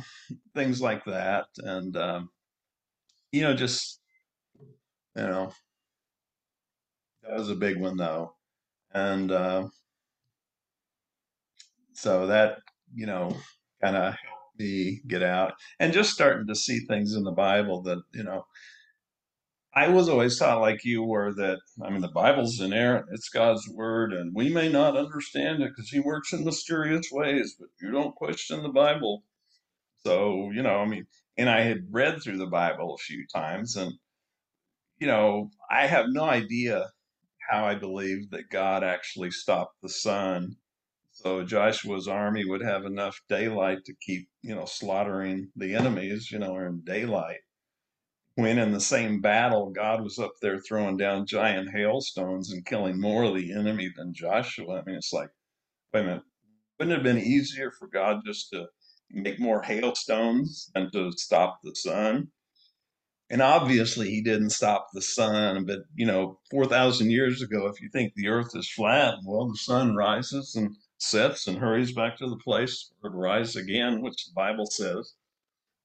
[0.54, 1.46] things like that.
[1.56, 2.28] And, um,
[3.32, 4.00] you know, just
[5.16, 5.52] you know,
[7.22, 8.34] that was a big one though.
[8.92, 9.68] And uh,
[11.92, 12.58] so that,
[12.94, 13.36] you know,
[13.82, 17.82] kind of helped me get out and just starting to see things in the Bible
[17.82, 18.46] that, you know,
[19.76, 23.68] I was always taught like you were that, I mean, the Bible's inerrant, it's God's
[23.68, 27.90] word, and we may not understand it because he works in mysterious ways, but you
[27.90, 29.24] don't question the Bible.
[30.06, 31.06] So, you know, I mean,
[31.36, 33.94] and I had read through the Bible a few times, and,
[34.98, 36.90] you know, I have no idea
[37.50, 40.56] how I believe that God actually stopped the sun
[41.14, 46.40] so Joshua's army would have enough daylight to keep, you know, slaughtering the enemies, you
[46.40, 47.40] know, in daylight.
[48.34, 53.00] When in the same battle, God was up there throwing down giant hailstones and killing
[53.00, 54.80] more of the enemy than Joshua.
[54.80, 55.30] I mean, it's like,
[55.92, 56.24] wait a minute,
[56.78, 58.66] wouldn't it have been easier for God just to
[59.08, 62.32] make more hailstones than to stop the sun?
[63.34, 67.88] And obviously, he didn't stop the sun, but you know, 4,000 years ago, if you
[67.88, 72.30] think the earth is flat, well, the sun rises and sets and hurries back to
[72.30, 75.14] the place for it to rise again, which the Bible says.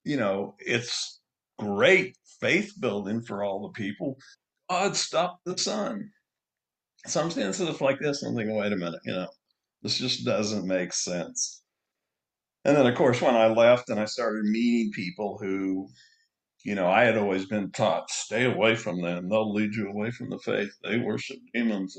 [0.04, 1.22] You know, it's
[1.58, 4.20] great faith building for all the people.
[4.70, 6.12] God stopped the sun.
[7.08, 9.28] So I'm seeing stuff like this and I'm thinking, wait a minute, you know,
[9.82, 11.64] this just doesn't make sense.
[12.64, 15.90] And then, of course, when I left and I started meeting people who,
[16.64, 19.30] you know, I had always been taught, stay away from them.
[19.30, 20.72] They'll lead you away from the faith.
[20.84, 21.98] They worship demons.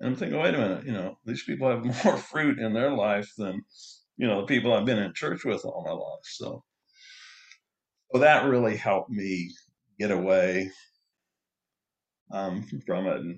[0.00, 2.90] And I'm thinking, wait a minute, you know, these people have more fruit in their
[2.90, 3.62] life than,
[4.16, 6.24] you know, the people I've been in church with all my life.
[6.24, 6.64] So,
[8.12, 9.50] so that really helped me
[9.98, 10.70] get away
[12.32, 13.36] um, from it.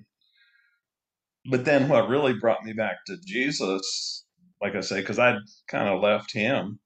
[1.49, 4.25] But then what really brought me back to Jesus,
[4.61, 5.37] like I say, because I'd
[5.67, 6.79] kind of left him,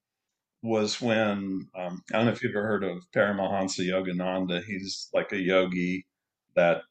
[0.62, 4.64] was when um, I don't know if you've ever heard of Paramahansa Yogananda.
[4.64, 6.06] He's like a yogi
[6.56, 6.84] that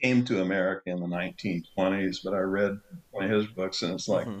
[0.00, 2.78] came to America in the 1920s, but I read
[3.10, 4.40] one of his books and it's like, mm-hmm.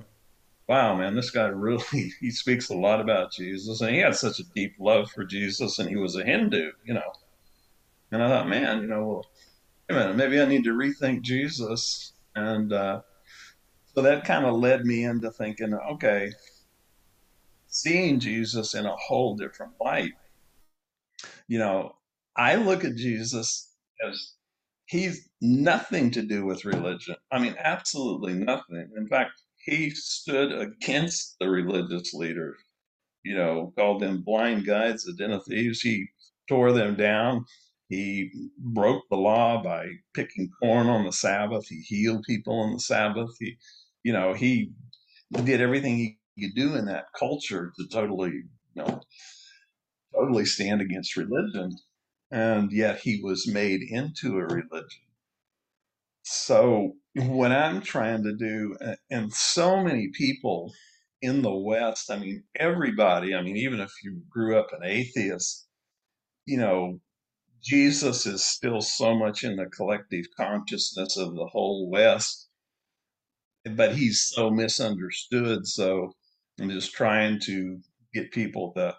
[0.68, 4.38] wow, man, this guy really, he speaks a lot about Jesus and he had such
[4.38, 7.12] a deep love for Jesus and he was a Hindu, you know.
[8.12, 9.26] And I thought, man, you know, well,
[9.88, 12.12] wait a minute, maybe I need to rethink Jesus.
[12.36, 13.00] And uh,
[13.94, 16.32] so that kind of led me into thinking, okay,
[17.76, 20.12] seeing Jesus in a whole different light.
[21.46, 21.96] You know,
[22.36, 23.70] I look at Jesus
[24.06, 24.32] as
[24.86, 27.16] he's nothing to do with religion.
[27.30, 28.90] I mean, absolutely nothing.
[28.96, 32.58] In fact, he stood against the religious leaders,
[33.24, 35.80] you know, called them blind guides, the den of thieves.
[35.80, 36.06] He
[36.48, 37.44] tore them down.
[37.88, 41.66] He broke the law by picking corn on the Sabbath.
[41.68, 43.30] He healed people on the Sabbath.
[43.38, 43.56] He,
[44.02, 44.72] you know, he
[45.44, 49.00] did everything he could do in that culture to totally, you know,
[50.14, 51.72] totally stand against religion
[52.30, 55.02] and yet he was made into a religion.
[56.24, 58.76] So, what I'm trying to do,
[59.10, 60.72] and so many people
[61.22, 65.66] in the West, I mean, everybody, I mean, even if you grew up an atheist,
[66.46, 67.00] you know,
[67.62, 72.48] Jesus is still so much in the collective consciousness of the whole West,
[73.64, 75.66] but he's so misunderstood.
[75.66, 76.12] So,
[76.60, 77.80] I'm just trying to
[78.14, 78.96] get people to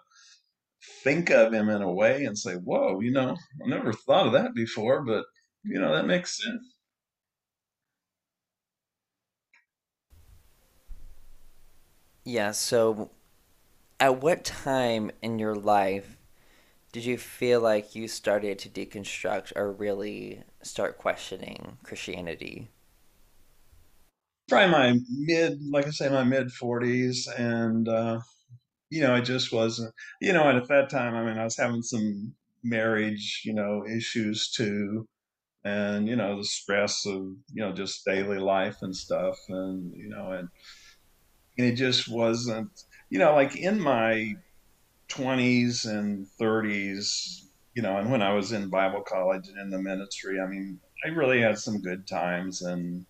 [1.02, 4.32] think of him in a way and say, whoa, you know, I never thought of
[4.34, 5.24] that before, but,
[5.64, 6.78] you know, that makes sense.
[12.24, 13.10] Yeah, so
[14.00, 16.16] at what time in your life
[16.92, 22.70] did you feel like you started to deconstruct or really start questioning Christianity?
[24.48, 27.28] Probably my mid, like I say, my mid 40s.
[27.38, 28.20] And, uh,
[28.90, 31.56] you know, it just wasn't, you know, and at that time, I mean, I was
[31.56, 32.34] having some
[32.64, 35.06] marriage, you know, issues too.
[35.64, 37.14] And, you know, the stress of,
[37.52, 39.36] you know, just daily life and stuff.
[39.48, 40.48] And, you know, and,
[41.58, 42.70] and it just wasn't,
[43.10, 44.34] you know, like in my
[45.10, 47.42] 20s and 30s,
[47.74, 50.80] you know, and when I was in Bible college and in the ministry, I mean,
[51.04, 53.06] I really had some good times and,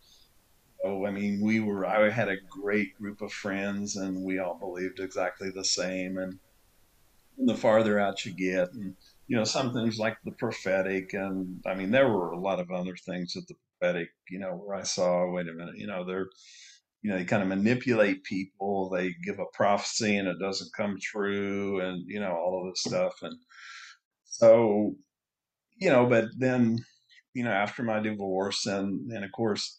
[0.84, 4.58] oh, I mean, we were, I had a great group of friends and we all
[4.58, 6.18] believed exactly the same.
[6.18, 6.38] And
[7.38, 8.94] the farther out you get, and,
[9.26, 12.70] you know, some things like the prophetic, and I mean, there were a lot of
[12.70, 16.04] other things that the prophetic, you know, where I saw, wait a minute, you know,
[16.04, 16.28] they're,
[17.02, 18.90] you know, they kind of manipulate people.
[18.90, 22.82] They give a prophecy and it doesn't come true, and you know all of this
[22.82, 23.14] stuff.
[23.22, 23.36] And
[24.24, 24.94] so,
[25.76, 26.78] you know, but then,
[27.34, 29.77] you know, after my divorce, and and of course,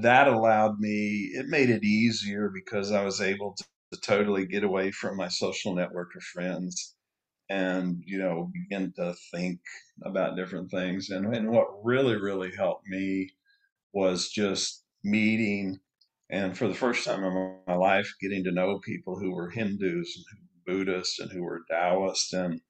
[0.00, 4.64] that allowed me, it made it easier because I was able to, to totally get
[4.64, 6.96] away from my social network of friends
[7.50, 9.60] and, you know, begin to think
[10.04, 11.10] about different things.
[11.10, 13.30] And, and what really, really helped me
[13.92, 15.78] was just meeting
[16.30, 20.16] and for the first time in my life getting to know people who were Hindus
[20.16, 22.60] and Buddhists and who were Taoists and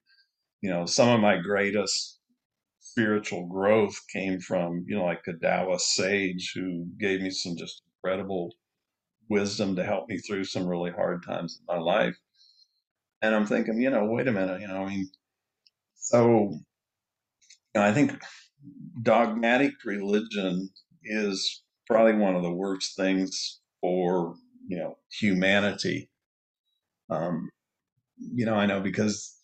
[0.61, 2.18] you know some of my greatest
[2.83, 7.83] spiritual growth came from you know like a Taoist sage who gave me some just
[7.97, 8.55] incredible
[9.30, 12.16] wisdom to help me through some really hard times in my life
[13.22, 15.11] and I'm thinking you know wait a minute you know I mean
[15.97, 16.53] so
[17.74, 18.20] you know, I think
[19.03, 20.70] dogmatic religion
[21.05, 24.35] is probably one of the worst things for
[24.68, 26.11] you know humanity.
[27.11, 27.51] Um,
[28.18, 29.39] you know, I know because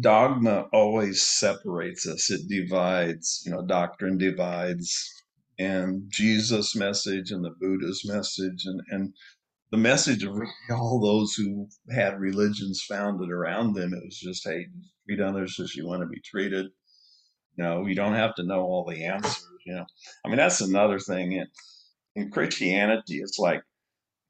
[0.00, 3.42] dogma always separates us; it divides.
[3.44, 5.10] You know, doctrine divides,
[5.58, 9.14] and Jesus' message and the Buddha's message, and and
[9.70, 10.34] the message of
[10.70, 13.92] all those who had religions founded around them.
[13.92, 14.66] It was just, hey,
[15.06, 16.66] treat others as you want to be treated.
[17.56, 19.46] You know, you don't have to know all the answers.
[19.66, 19.86] You know,
[20.24, 21.32] I mean, that's another thing.
[21.32, 21.46] In,
[22.16, 23.62] in Christianity, it's like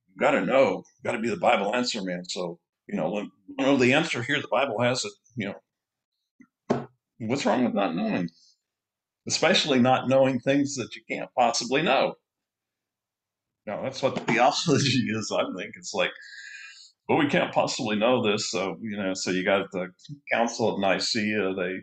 [0.08, 2.24] you got to know, you got to be the Bible answer man.
[2.24, 3.28] So you know,
[3.58, 4.40] know the answer here.
[4.40, 5.12] The Bible has it.
[5.38, 5.54] You
[6.70, 6.88] know,
[7.20, 8.28] what's wrong with not knowing?
[9.28, 12.14] Especially not knowing things that you can't possibly know.
[13.64, 15.32] No, that's what theology is.
[15.32, 16.10] I think it's like,
[17.08, 18.50] well, we can't possibly know this.
[18.50, 19.90] So you know, so you got the
[20.32, 21.54] Council of Nicaea.
[21.54, 21.74] They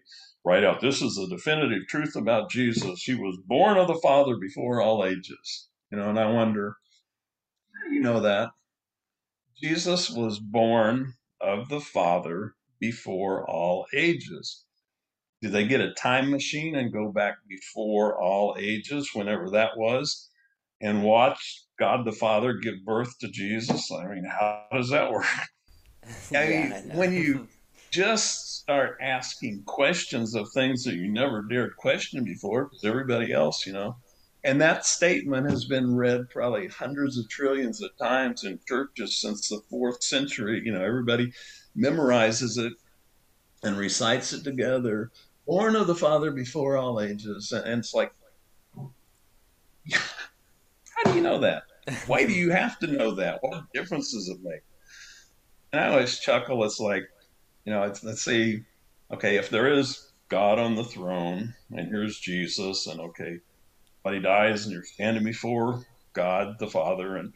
[0.43, 3.03] write out this is the definitive truth about Jesus.
[3.03, 5.69] He was born of the Father before all ages.
[5.93, 6.75] You know, and I wonder,
[7.89, 8.49] you know that
[9.61, 14.63] Jesus was born of the Father before all ages.
[15.41, 20.29] Did they get a time machine and go back before all ages, whenever that was,
[20.81, 23.91] and watch God the Father give birth to Jesus?
[23.91, 25.25] I mean, how does that work?
[26.35, 27.47] I mean, I when you
[27.91, 33.65] just start asking questions of things that you never dared question before, because everybody else,
[33.65, 33.95] you know,
[34.43, 39.49] and that statement has been read probably hundreds of trillions of times in churches since
[39.49, 40.61] the fourth century.
[40.63, 41.33] You know, everybody
[41.77, 42.73] memorizes it
[43.63, 45.11] and recites it together.
[45.45, 47.51] Born of the Father before all ages.
[47.51, 48.11] And it's like,
[49.91, 51.63] how do you know that?
[52.07, 53.39] Why do you have to know that?
[53.41, 54.63] What difference does it make?
[55.71, 56.63] And I always chuckle.
[56.63, 57.03] It's like,
[57.65, 58.63] you know, let's see,
[59.11, 63.39] okay, if there is God on the throne and here's Jesus, and okay,
[64.03, 67.33] but he dies and you're standing before God the Father, and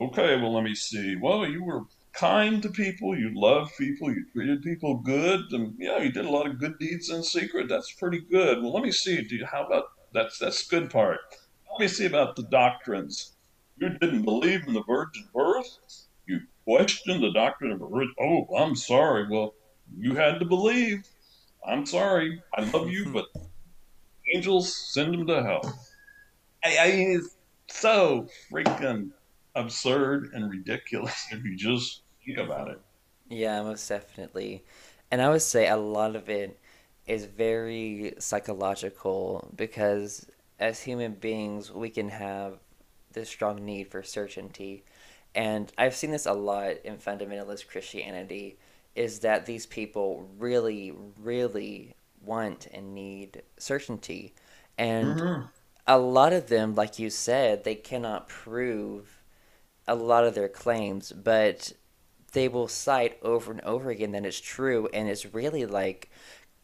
[0.00, 1.16] okay, well, let me see.
[1.16, 1.82] Well, you were
[2.12, 6.30] kind to people, you loved people, you treated people good, and yeah, you did a
[6.30, 7.68] lot of good deeds in secret.
[7.68, 8.62] That's pretty good.
[8.62, 9.22] Well, let me see.
[9.22, 11.20] Do you, how about that's that's the good part.
[11.70, 13.32] Let me see about the doctrines.
[13.78, 15.78] You didn't believe in the virgin birth.
[16.26, 18.14] You questioned the doctrine of virgin.
[18.20, 19.26] Oh, I'm sorry.
[19.28, 19.54] Well,
[19.96, 21.06] you had to believe.
[21.66, 22.42] I'm sorry.
[22.54, 23.12] I love you, mm-hmm.
[23.12, 23.26] but
[24.34, 25.78] angels send them to hell.
[26.64, 27.36] I, I mean, it's
[27.68, 29.10] so freaking
[29.54, 32.80] absurd and ridiculous if you just think about it.
[33.28, 34.64] Yeah, most definitely.
[35.10, 36.58] And I would say a lot of it
[37.06, 40.26] is very psychological because
[40.58, 42.58] as human beings, we can have
[43.12, 44.84] this strong need for certainty.
[45.34, 48.58] And I've seen this a lot in fundamentalist Christianity
[48.94, 54.34] is that these people really, really want and need certainty.
[54.78, 55.52] And hmm
[55.86, 59.18] a lot of them, like you said, they cannot prove
[59.86, 61.72] a lot of their claims, but
[62.32, 66.10] they will cite over and over again that it's true, and it's really like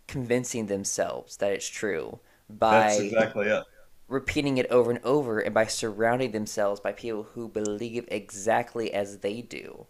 [0.09, 2.21] convincing themselves that it's true
[2.71, 3.65] That's by exactly it.
[4.09, 9.19] repeating it over and over and by surrounding themselves by people who believe exactly as
[9.19, 9.87] they do.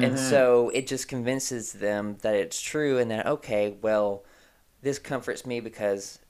[0.00, 4.24] And hmm so it just convinces them that it's true and that, okay, well,
[4.82, 6.20] this comforts me because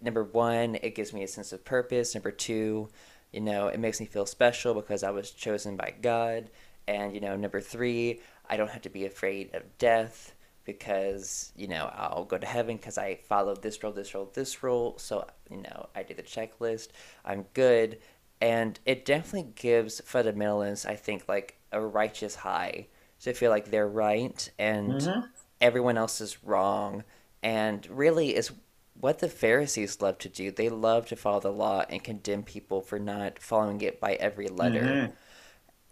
[0.00, 2.14] number one, it gives me a sense of purpose.
[2.14, 2.88] Number two,
[3.32, 6.50] you know, it makes me feel special because I was chosen by God.
[6.88, 11.66] And, you know, number three, I don't have to be afraid of death because, you
[11.68, 14.98] know, I'll go to heaven because I followed this rule, this rule, this rule.
[14.98, 16.88] So, you know, I did the checklist.
[17.24, 17.98] I'm good.
[18.40, 22.88] And it definitely gives fundamentalists, I think, like a righteous high.
[23.18, 27.04] So feel like they're right and hmm everyone else is wrong.
[27.42, 28.52] And really, is
[28.94, 30.50] what the Pharisees love to do.
[30.50, 34.48] They love to follow the law and condemn people for not following it by every
[34.48, 35.00] letter.
[35.00, 35.12] hmm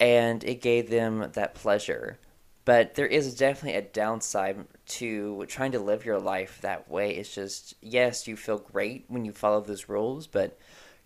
[0.01, 2.19] And it gave them that pleasure.
[2.65, 7.17] But there is definitely a downside to trying to live your life that way.
[7.17, 10.59] It's just, yes, you feel great when you follow those rules, but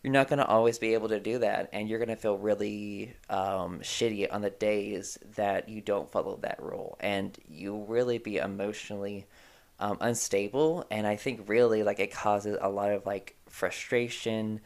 [0.02, 1.70] you're not going to always be able to do that.
[1.72, 6.38] And you're going to feel really um, shitty on the days that you don't follow
[6.42, 6.96] that rule.
[7.00, 9.26] And you'll really be emotionally
[9.80, 10.86] um, unstable.
[10.90, 14.60] And I think really like it causes a lot of like frustration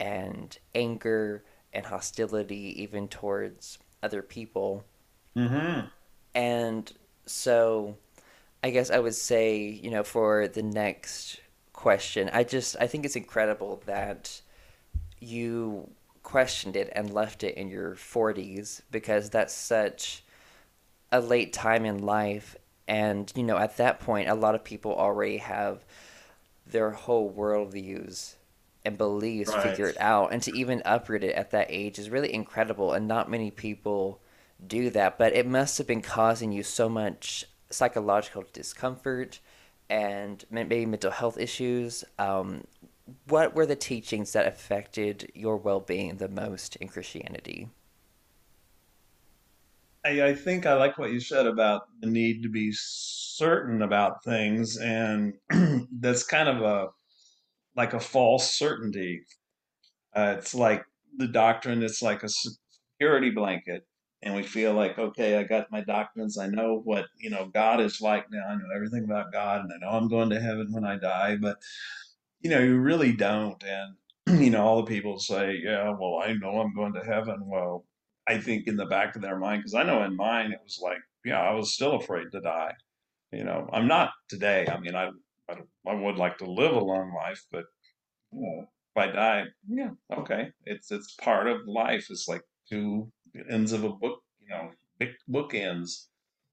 [0.00, 4.84] and anger and hostility even towards other people.
[5.36, 5.86] Mm-hmm.
[6.34, 6.92] And
[7.26, 7.96] so
[8.62, 11.40] I guess I would say, you know, for the next
[11.72, 14.40] question, I just I think it's incredible that
[15.20, 15.90] you
[16.22, 20.22] questioned it and left it in your 40s because that's such
[21.12, 22.56] a late time in life
[22.86, 25.84] and you know at that point a lot of people already have
[26.66, 28.34] their whole worldviews
[28.84, 29.62] and beliefs Right.
[29.62, 33.30] figured out and to even uproot it at that age is really incredible and not
[33.30, 34.20] many people
[34.66, 39.40] do that but it must have been causing you so much psychological discomfort
[39.88, 42.64] and maybe mental health issues um,
[43.26, 47.68] what were the teachings that affected your well-being the most in christianity
[50.04, 54.24] I, I think I like what you said about the need to be certain about
[54.24, 55.34] things, and
[56.00, 56.88] that's kind of a
[57.76, 59.22] like a false certainty.
[60.14, 60.84] Uh, it's like
[61.16, 63.86] the doctrine, it's like a security blanket.
[64.22, 66.36] And we feel like, okay, I got my doctrines.
[66.36, 68.46] I know what, you know, God is like now.
[68.48, 71.36] I know everything about God and I know I'm going to heaven when I die.
[71.36, 71.56] But,
[72.42, 73.62] you know, you really don't.
[73.64, 77.40] And, you know, all the people say, yeah, well, I know I'm going to heaven.
[77.46, 77.86] Well,
[78.28, 80.78] I think in the back of their mind, because I know in mine, it was
[80.82, 82.74] like, yeah, I was still afraid to die.
[83.32, 84.66] You know, I'm not today.
[84.66, 85.10] I mean, I,
[85.50, 87.64] I, I would like to live a long life, but
[88.32, 90.52] you know, if I die, yeah, okay.
[90.64, 92.08] It's it's part of life.
[92.10, 93.12] It's like two
[93.50, 96.08] ends of a book, you know, big book ends,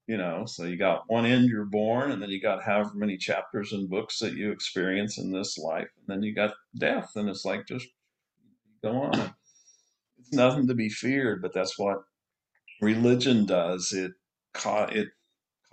[0.06, 0.44] you know.
[0.46, 3.90] So you got one end you're born, and then you got however many chapters and
[3.90, 7.66] books that you experience in this life, and then you got death, and it's like
[7.66, 7.86] just
[8.82, 9.34] go on.
[10.18, 11.98] It's nothing to be feared, but that's what
[12.80, 13.92] religion does.
[13.92, 14.12] It
[14.54, 15.08] ca- it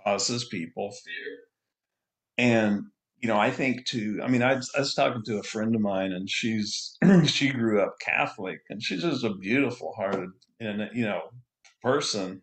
[0.04, 1.38] causes people fear.
[2.38, 2.84] And
[3.20, 4.20] you know, I think too.
[4.22, 6.96] I mean, I, I was talking to a friend of mine, and she's
[7.26, 11.30] she grew up Catholic, and she's just a beautiful hearted and you know
[11.82, 12.42] person.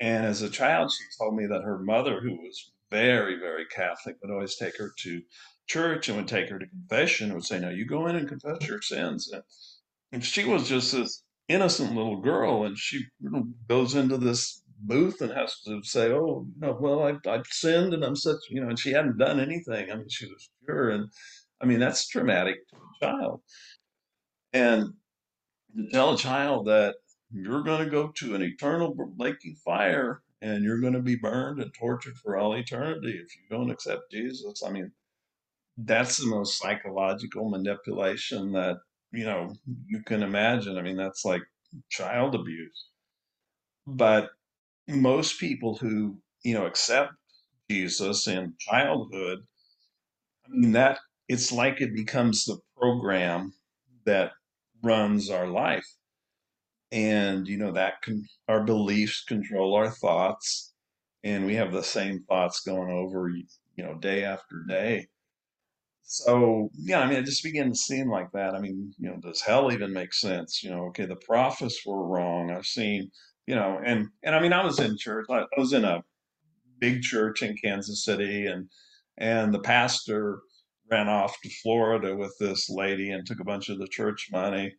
[0.00, 4.16] And as a child, she told me that her mother, who was very very Catholic,
[4.22, 5.22] would always take her to
[5.66, 8.28] church and would take her to confession and would say, "No, you go in and
[8.28, 9.42] confess your sins." And,
[10.12, 13.06] and she was just this innocent little girl, and she
[13.68, 18.04] goes into this booth and has to say, "Oh, no, well, I I sinned and
[18.04, 19.90] I'm such," you know, and she hadn't done anything.
[19.90, 21.10] I mean, she was pure, and
[21.60, 23.42] I mean that's traumatic to a child.
[24.52, 24.94] And
[25.76, 26.96] to tell a child that
[27.30, 31.60] you're going to go to an eternal laking fire and you're going to be burned
[31.60, 34.62] and tortured for all eternity if you don't accept Jesus.
[34.62, 34.92] I mean,
[35.78, 38.76] that's the most psychological manipulation that
[39.12, 39.52] you know
[39.86, 40.78] you can imagine.
[40.78, 41.42] I mean, that's like
[41.90, 42.88] child abuse.
[43.86, 44.30] But
[44.88, 47.12] most people who you know accept
[47.70, 49.40] Jesus in childhood,
[50.46, 53.52] I mean that it's like it becomes the program
[54.04, 54.32] that
[54.82, 55.86] runs our life,
[56.92, 60.74] and you know that can our beliefs control our thoughts,
[61.24, 63.44] and we have the same thoughts going over you
[63.78, 65.08] know day after day
[66.08, 68.54] so, yeah, I mean, it just began to seem like that.
[68.54, 70.62] I mean, you know, does hell even make sense?
[70.62, 72.50] You know, okay, the prophets were wrong.
[72.50, 73.10] I've seen,
[73.46, 75.26] you know, and and I mean, I was in church.
[75.30, 76.04] I, I was in a
[76.78, 78.68] big church in Kansas City, and
[79.18, 80.40] and the pastor
[80.90, 84.74] ran off to Florida with this lady and took a bunch of the church money.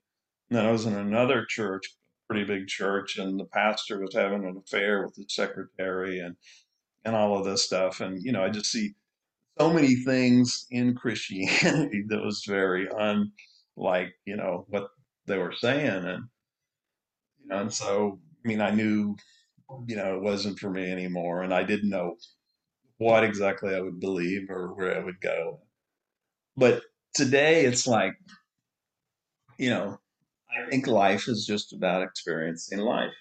[0.50, 1.96] And then I was in another church,
[2.30, 6.36] pretty big church, and the pastor was having an affair with the secretary and
[7.06, 8.02] and all of this stuff.
[8.02, 8.96] And you know, I just see
[9.60, 14.90] so many things in Christianity that was very unlike, you know, what
[15.26, 16.06] they were saying.
[16.06, 16.24] And,
[17.40, 19.18] you know, and so, mean, I knew,
[19.88, 21.44] you know, it wasn't for me anymore.
[21.44, 22.18] And I didn't know
[22.98, 25.62] what exactly I would believe or where I would go.
[26.58, 26.84] But
[27.16, 28.14] today it's like,
[29.60, 30.00] you know,
[30.56, 33.14] I think life is just about experiencing life.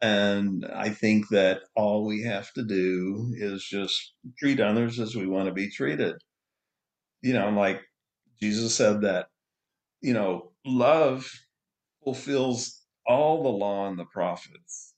[0.00, 5.26] And I think that all we have to do is just treat others as we
[5.26, 6.16] want to be treated.
[7.22, 7.82] You know, like
[8.40, 9.28] Jesus said that
[10.00, 11.30] you know, love
[12.04, 12.77] fulfills
[13.08, 14.94] all the law and the prophets.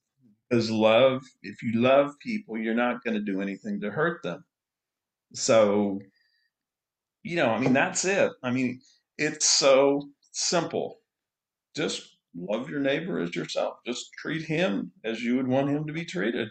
[0.49, 4.45] Because love, if you love people, you're not going to do anything to hurt them.
[5.33, 6.01] So,
[7.23, 8.33] you know, I mean, that's it.
[8.43, 8.81] I mean,
[9.17, 10.99] it's so simple.
[11.77, 13.77] Just love your neighbor as yourself.
[13.87, 16.49] Just treat him as you would want him to be treated.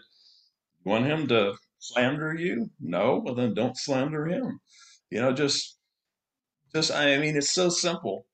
[0.84, 2.70] You want him to slander you?
[2.80, 4.60] No, well then don't slander him.
[5.10, 5.78] You know, just
[6.74, 8.26] just I mean, it's so simple.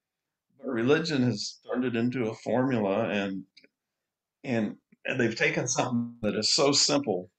[0.58, 3.44] But religion has turned it into a formula and
[4.44, 4.76] and
[5.18, 7.30] they've taken something that is so simple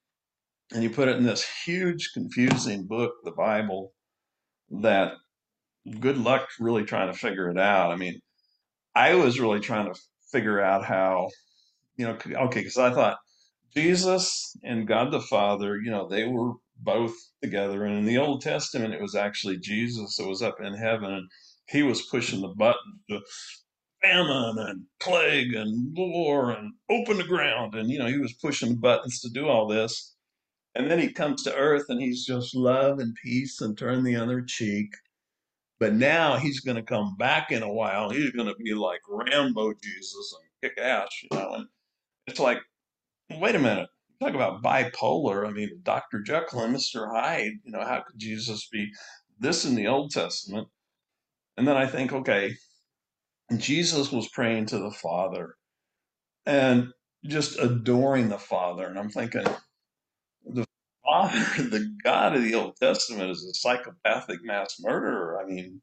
[0.74, 3.94] and you put it in this huge confusing book the bible
[4.70, 5.14] that
[6.00, 8.20] good luck really trying to figure it out i mean
[8.98, 10.00] I was really trying to
[10.32, 11.30] figure out how,
[11.98, 13.20] you know, okay, because I thought
[13.76, 17.14] Jesus and God the Father, you know, they were both
[17.44, 17.86] together.
[17.86, 21.30] And in the Old Testament, it was actually Jesus that was up in heaven and
[21.70, 23.22] he was pushing the button to
[24.02, 27.76] famine and plague and war and open the ground.
[27.76, 30.16] And, you know, he was pushing buttons to do all this.
[30.76, 34.16] And then he comes to earth and he's just love and peace and turn the
[34.16, 34.90] other cheek.
[35.80, 38.10] But now he's going to come back in a while.
[38.10, 41.54] He's going to be like Rambo Jesus and kick ass, you know.
[41.54, 41.68] And
[42.28, 42.60] it's like,
[43.32, 43.90] wait a minute.
[44.20, 45.48] Talk about bipolar.
[45.48, 46.22] I mean, Dr.
[46.22, 47.12] Jekyll and Mr.
[47.12, 47.54] Hyde.
[47.64, 48.92] You know, how could Jesus be
[49.40, 50.68] this in the Old Testament?
[51.58, 52.56] And then I think, okay,
[53.56, 55.56] Jesus was praying to the Father
[56.46, 56.90] and
[57.26, 58.88] just adoring the Father.
[58.88, 59.46] And I'm thinking,
[60.46, 60.66] the
[61.06, 61.40] Father,
[61.70, 65.42] the God of the Old Testament, is a psychopathic mass murderer.
[65.42, 65.82] I mean,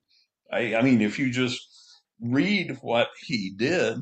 [0.53, 1.61] I, I mean, if you just
[2.21, 3.99] read what he did,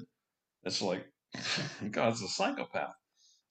[0.65, 1.07] it's like
[1.91, 2.95] God's a psychopath.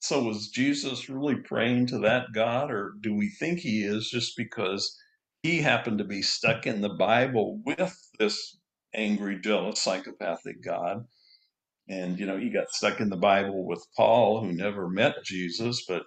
[0.01, 4.37] So was Jesus really praying to that God, or do we think he is just
[4.37, 4.97] because
[5.43, 8.57] he happened to be stuck in the Bible with this
[8.93, 11.05] angry, jealous, psychopathic God?
[11.89, 15.83] And, you know, he got stuck in the Bible with Paul, who never met Jesus,
[15.87, 16.03] but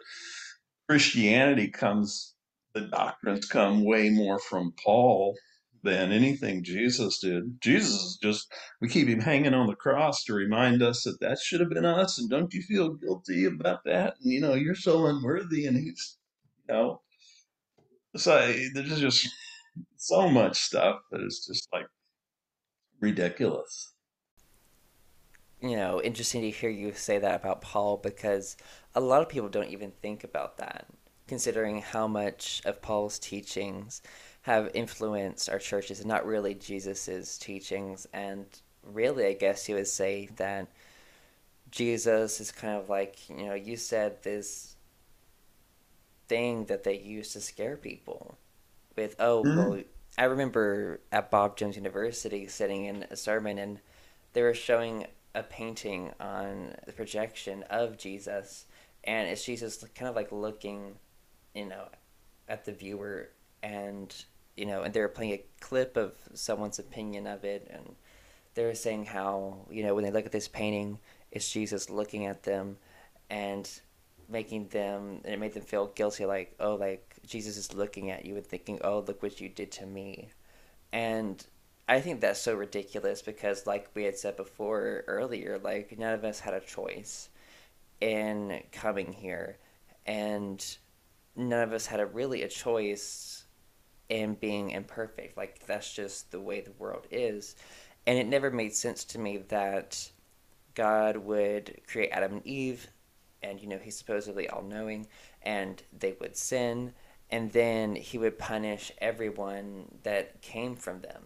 [0.89, 2.35] Christianity comes,
[2.75, 5.35] the doctrines come way more from Paul
[5.83, 7.61] than anything Jesus did.
[7.61, 11.61] Jesus just, we keep him hanging on the cross to remind us that that should
[11.61, 12.19] have been us.
[12.19, 14.15] And don't you feel guilty about that?
[14.23, 15.67] And, you know, you're so unworthy.
[15.67, 16.17] And he's,
[16.67, 17.03] you know,
[18.17, 19.29] so there's just
[19.97, 21.87] so much stuff that is just like
[23.01, 23.93] ridiculous.
[25.61, 28.57] You know, interesting to hear you say that about Paul because
[28.95, 30.87] a lot of people don't even think about that,
[31.27, 34.03] considering how much of Paul's teachings
[34.43, 38.07] have influenced our churches and not really Jesus's teachings.
[38.13, 38.47] And
[38.83, 40.69] really, I guess you would say that
[41.71, 44.77] Jesus is kind of like, you know, you said this
[46.29, 48.39] thing that they use to scare people
[48.97, 49.57] with, oh, Mhm.
[49.57, 49.83] well,
[50.17, 53.81] I remember at Bob Jones University sitting in a sermon and
[54.33, 58.67] they were showing a painting on the projection of Jesus
[59.03, 60.95] and it's Jesus kind of like looking,
[61.55, 61.89] you know,
[62.49, 63.31] at the viewer
[63.63, 64.15] and
[64.57, 67.97] you know, and they were playing a clip of someone's opinion of it and
[68.55, 70.99] they were saying how, you know, when they look at this painting,
[71.33, 72.77] it's Jesus looking at them
[73.29, 73.69] and
[74.29, 78.25] making them and it made them feel guilty like oh like jesus is looking at
[78.25, 80.29] you and thinking oh look what you did to me.
[80.93, 81.45] And
[81.89, 86.25] i think that's so ridiculous because like we had said before earlier like none of
[86.25, 87.29] us had a choice
[88.01, 89.59] in coming here.
[90.07, 90.65] And
[91.37, 93.45] none of us had a really a choice
[94.09, 95.37] in being imperfect.
[95.37, 97.57] Like that's just the way the world is.
[98.07, 100.11] And it never made sense to me that
[100.75, 102.89] god would create adam and eve
[103.45, 105.07] and you know he's supposedly all knowing
[105.43, 106.93] and they would sin
[107.31, 111.23] and then he would punish everyone that came from them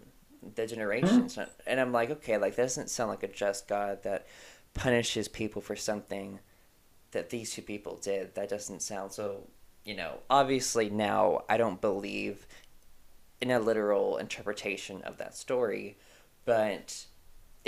[0.55, 1.35] the generations.
[1.35, 1.43] Hmm.
[1.67, 4.27] And i'm like okay like that doesn't sound like a just god that
[4.75, 6.41] punishes people for something
[7.11, 8.35] that these two people did.
[8.35, 9.49] That doesn't sound so
[9.85, 12.47] you know obviously now i don't believe
[13.41, 15.97] in a literal interpretation of that story
[16.45, 17.07] but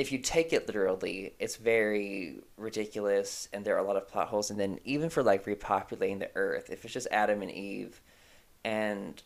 [0.01, 4.29] if you take it literally, it's very ridiculous, and there are a lot of plot
[4.29, 4.51] holes.
[4.51, 8.01] And then even for like repopulating the Earth, if it's just Adam and Eve,
[8.65, 9.23] and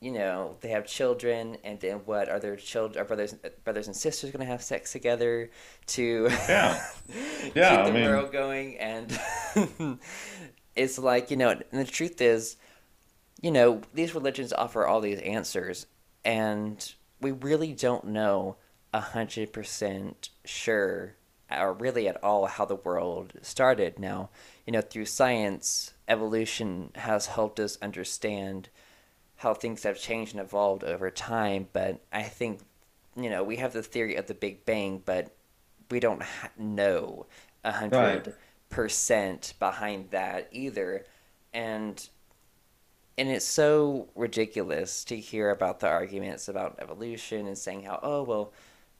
[0.00, 3.96] you know they have children, and then what are their children, are brothers, brothers and
[3.96, 5.50] sisters going to have sex together
[5.86, 6.80] to Yeah.
[7.54, 7.70] Yeah.
[7.70, 8.76] keep I the mean, world going?
[8.78, 9.18] And
[10.76, 12.56] it's like you know, and the truth is,
[13.40, 15.86] you know, these religions offer all these answers,
[16.24, 18.56] and we really don't know
[18.92, 21.14] a hundred percent sure
[21.50, 23.98] or really at all how the world started.
[23.98, 24.30] Now,
[24.66, 28.68] you know, through science, evolution has helped us understand
[29.36, 32.60] how things have changed and evolved over time, but I think,
[33.16, 35.34] you know, we have the theory of the Big Bang, but
[35.90, 37.26] we don't ha- know
[37.64, 38.34] a hundred
[38.68, 41.04] percent behind that either.
[41.54, 42.08] And
[43.16, 48.22] and it's so ridiculous to hear about the arguments about evolution and saying how oh
[48.22, 48.52] well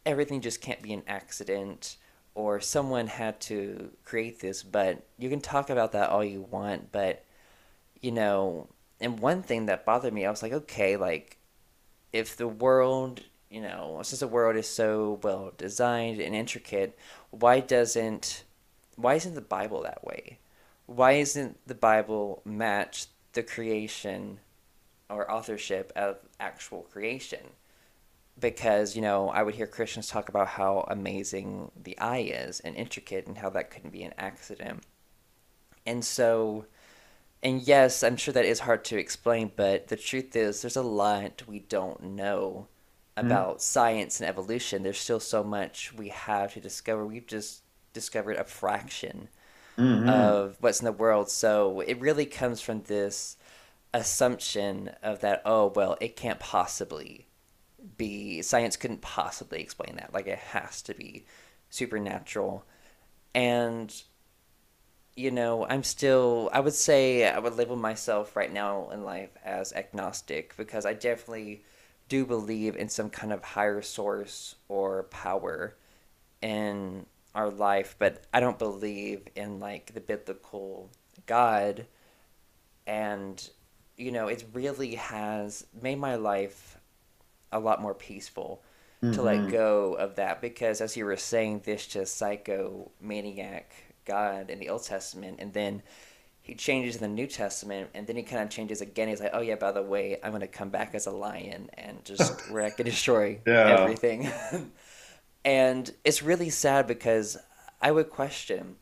[0.09, 1.97] everything just can't be an accident
[2.35, 6.91] or someone had to create this but you can talk about that all you want
[6.93, 7.25] but
[8.01, 8.69] you know
[9.01, 11.39] and one thing that bothered me i was like okay like
[12.13, 16.99] if the world you know since the world is so well designed and intricate
[17.31, 18.45] why doesn't
[18.99, 20.39] why isn't the bible that way?
[20.87, 24.41] Why isn't the bible match the creation
[25.09, 27.51] or authorship of actual creation
[28.41, 32.77] because you know I would hear Christians talk about how amazing the eye is and
[32.77, 34.85] intricate and how that couldn't be an accident.
[35.87, 36.67] And so
[37.43, 40.83] and yes, I'm sure that is hard to explain, but the truth is there's a
[40.83, 42.67] lot we don't know
[43.17, 43.61] about mm.
[43.61, 44.83] science and evolution.
[44.83, 47.07] There's still so much we have to discover.
[47.07, 47.63] We've just
[47.93, 49.29] discovered a fraction
[49.77, 50.09] mm-hmm.
[50.09, 51.31] of what's in the world.
[51.31, 53.37] So it really comes from this
[53.95, 57.28] assumption of that, oh, well, it can't possibly
[57.97, 60.13] be, science couldn't possibly explain that.
[60.13, 61.25] Like it has to be
[61.71, 62.65] supernatural.
[63.35, 63.95] And,
[65.15, 69.31] you know, I'm still, I would say I would label myself right now in life
[69.45, 71.65] as agnostic because I definitely
[72.09, 75.77] do believe in some kind of higher source or power
[76.41, 80.91] in our life, but I don't believe in like the biblical
[81.27, 81.87] God.
[82.87, 83.49] And,
[83.97, 86.78] you know, it really has made my life
[87.53, 88.63] a lot more peaceful
[89.03, 89.15] mm-hmm.
[89.15, 89.51] to let mm-hmm.
[89.51, 93.73] go of that because, as you were saying, this just psycho maniac
[94.05, 95.83] God in the Old Testament, and then
[96.41, 99.09] he changes in the New Testament, and then he kind of changes again.
[99.09, 101.69] He's like, "Oh yeah, by the way, I'm going to come back as a lion
[101.75, 103.77] and just wreck and destroy yeah.
[103.81, 104.31] everything."
[105.45, 107.37] and it's really sad because
[107.81, 108.77] I would question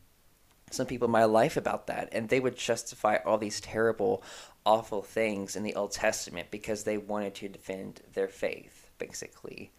[0.71, 4.23] some people in my life about that, and they would justify all these terrible,
[4.67, 9.71] awful things in the Old Testament because they wanted to defend their faith, basically.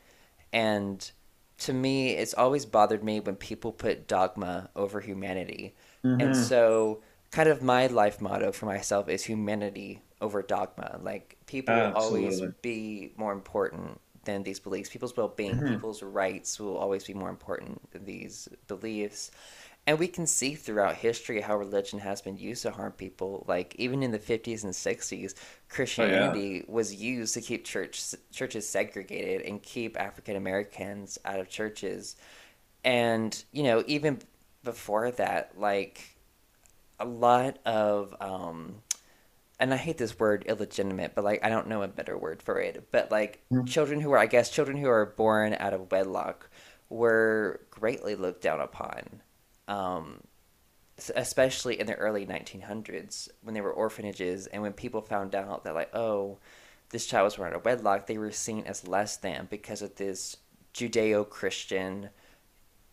[0.51, 1.09] And
[1.59, 5.75] to me, it's always bothered me when people put dogma over humanity.
[6.03, 6.21] Mm-hmm.
[6.23, 10.99] And so kind of my life motto for myself is humanity over dogma.
[11.03, 12.21] Like people Absolutely.
[12.21, 14.89] will always be more important than these beliefs.
[14.89, 15.69] People's well being, mm-hmm.
[15.69, 19.31] people's rights will always be more important than these beliefs.
[19.89, 23.47] And we can see throughout history how religion has been used to harm people.
[23.49, 25.33] Like even in the 50s and 60s,
[25.71, 26.75] Christianity oh, yeah.
[26.75, 32.17] was used to keep church churches segregated and keep African Americans out of churches.
[32.85, 34.19] And you know, even
[34.63, 36.19] before that, like
[37.01, 38.83] a lot of um
[39.59, 42.61] and I hate this word illegitimate, but like I don't know a better word for
[42.61, 42.89] it.
[42.91, 43.65] But like mm-hmm.
[43.65, 46.51] children who are I guess children who are born out of wedlock
[46.91, 49.23] were greatly looked down upon.
[49.69, 50.23] Um,
[51.15, 55.73] especially in the early 1900s when there were orphanages and when people found out that
[55.73, 56.39] like oh
[56.91, 59.95] this child was born out of wedlock they were seen as less than because of
[59.95, 60.39] this
[60.75, 62.09] judeo-christian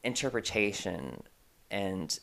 [0.03, 1.23] interpretation
[1.71, 2.19] and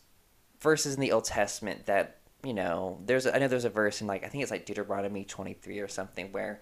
[0.60, 4.06] verses in the Old Testament that you know there's I know there's a verse in
[4.06, 6.60] like I think it's like Deuteronomy 23 or something where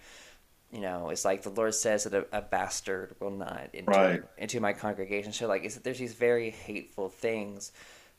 [0.73, 4.23] you know it's like the Lord says that a, a bastard will not enter right.
[4.39, 5.33] into my congregation.
[5.33, 7.73] So like there's these very hateful things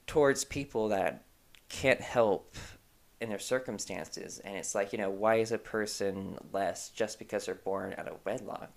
[0.08, 1.24] towards people that
[1.70, 2.56] can't help
[3.22, 7.45] in their circumstances and it's like you know why is a person less just because
[7.45, 8.72] they're born out of wedlock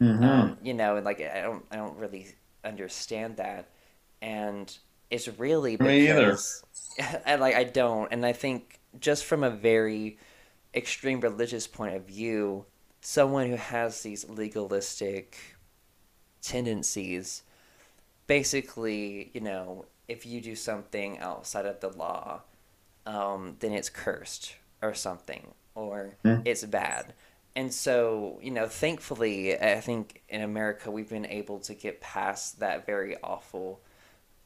[0.00, 0.22] mm-hmm.
[0.22, 2.28] um, you know and like i don't i don't really
[2.64, 3.68] understand that
[4.22, 4.78] and
[5.10, 7.22] it's really because Me either.
[7.26, 10.18] I like I don't, and I think just from a very
[10.74, 12.64] extreme religious point of view,
[13.00, 15.36] someone who has these legalistic
[16.42, 17.42] tendencies,
[18.26, 22.42] basically, you know, if you do something outside of the law,
[23.06, 26.42] um, then it's cursed or something, or mm.
[26.44, 27.14] it's bad.
[27.56, 32.60] And so, you know, thankfully, I think in America we've been able to get past
[32.60, 33.80] that very awful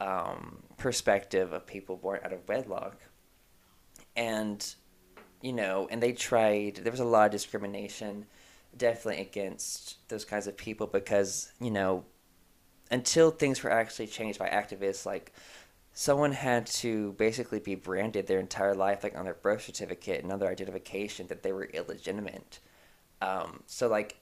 [0.00, 2.96] um, perspective of people born out of wedlock.
[4.16, 4.64] And,
[5.42, 8.26] you know, and they tried, there was a lot of discrimination
[8.76, 12.04] definitely against those kinds of people because, you know,
[12.90, 15.32] until things were actually changed by activists, like,
[15.92, 20.32] someone had to basically be branded their entire life, like on their birth certificate and
[20.32, 22.58] other identification, that they were illegitimate.
[23.22, 24.16] Um, so, like,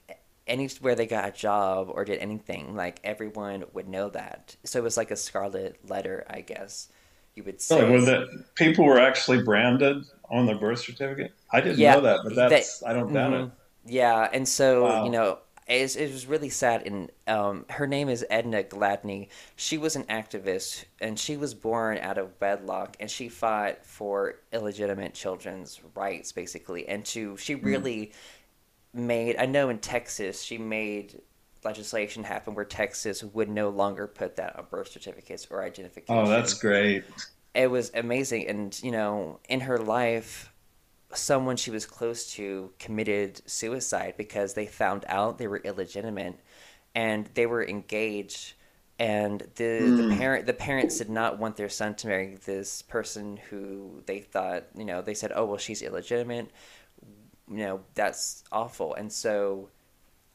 [0.47, 4.55] anywhere they got a job or did anything, like everyone would know that.
[4.63, 6.89] So it was like a scarlet letter, I guess
[7.35, 7.81] you would say.
[7.81, 11.33] Oh, well, that people were actually branded on their birth certificate.
[11.51, 13.45] I didn't yeah, know that, but that's that, I don't doubt mm-hmm.
[13.45, 13.51] it.
[13.85, 15.05] Yeah, and so wow.
[15.05, 15.39] you know.
[15.65, 19.29] It, it was really sad, and um, her name is Edna Gladney.
[19.55, 24.41] She was an activist, and she was born out of wedlock, and she fought for
[24.51, 26.85] illegitimate children's rights, basically.
[26.89, 27.65] And to she mm-hmm.
[27.65, 28.13] really mm
[28.93, 31.21] made I know in Texas she made
[31.63, 36.15] legislation happen where Texas would no longer put that on birth certificates or identification.
[36.15, 37.03] Oh, that's great.
[37.55, 40.52] It was amazing and you know, in her life
[41.15, 46.39] someone she was close to committed suicide because they found out they were illegitimate
[46.95, 48.53] and they were engaged
[48.99, 49.97] and the mm.
[49.97, 50.17] the hmm.
[50.17, 54.65] parent the parents did not want their son to marry this person who they thought,
[54.75, 56.51] you know, they said, "Oh, well she's illegitimate."
[57.51, 59.69] you know that's awful and so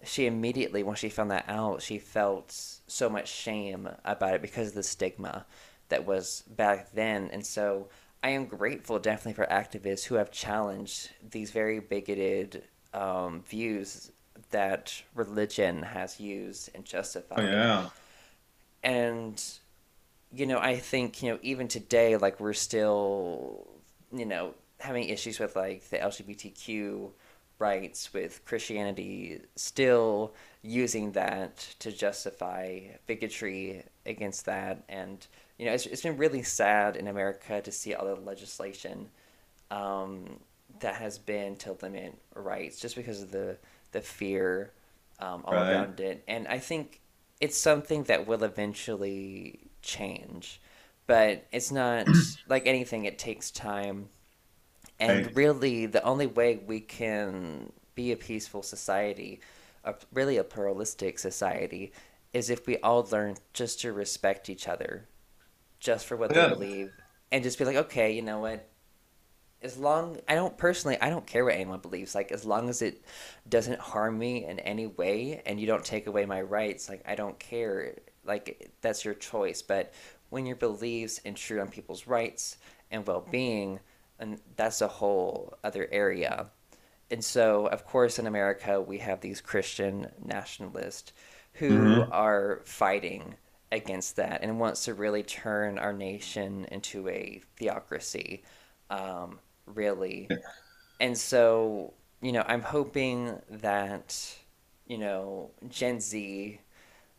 [0.05, 2.53] she immediately, when she found that out, she felt
[2.87, 5.45] so much shame about it because of the stigma
[5.89, 7.31] that was back then.
[7.33, 7.89] And so
[8.23, 14.11] I am grateful definitely for activists who have challenged these very bigoted um, views
[14.51, 17.41] that religion has used and justified.
[17.41, 17.91] Oh, yeah.
[18.83, 19.43] And,
[20.33, 23.67] you know, I think, you know, even today, like, we're still,
[24.13, 27.11] you know, having issues with, like, the LGBTQ
[27.59, 34.83] rights with Christianity, still using that to justify bigotry against that.
[34.89, 35.27] And,
[35.59, 39.11] you know, it's, it's been really sad in America to see all the legislation
[39.71, 40.41] um,
[40.81, 43.59] that has been to limit rights just because of the
[43.93, 44.73] the fear
[45.21, 45.65] um, all Right.
[45.65, 46.23] around it.
[46.29, 47.01] And I think
[47.41, 50.61] it's something that will eventually change,
[51.07, 52.09] but it's not
[52.49, 53.05] like anything.
[53.07, 54.09] It takes time,
[55.01, 55.37] and Right.
[55.37, 59.41] really, the only way we can be a peaceful society,
[59.85, 61.93] a, really a pluralistic society,
[62.33, 65.07] is if we all learn just to respect each other,
[65.81, 66.93] just for what they believe,
[67.33, 68.69] and just be like, okay, you know what?
[69.61, 72.15] as long I don't personally I don't care what anyone believes.
[72.15, 73.03] Like as long as it
[73.49, 77.15] doesn't harm me in any way and you don't take away my rights like I
[77.15, 77.97] don't care.
[78.25, 79.63] Like that's your choice.
[79.63, 79.93] But
[80.31, 82.59] when your beliefs intrude on people's rights
[82.91, 83.81] and well-being
[84.21, 86.47] and that's a whole other area.
[87.11, 91.13] And so of course in America we have these Christian nationalists
[91.55, 93.37] who hmm are fighting
[93.71, 98.43] against that and wants to really turn our nation into a theocracy
[98.91, 100.29] um, really.
[101.01, 104.37] And so, you know, I'm hoping that,
[104.87, 106.61] you know, Gen Z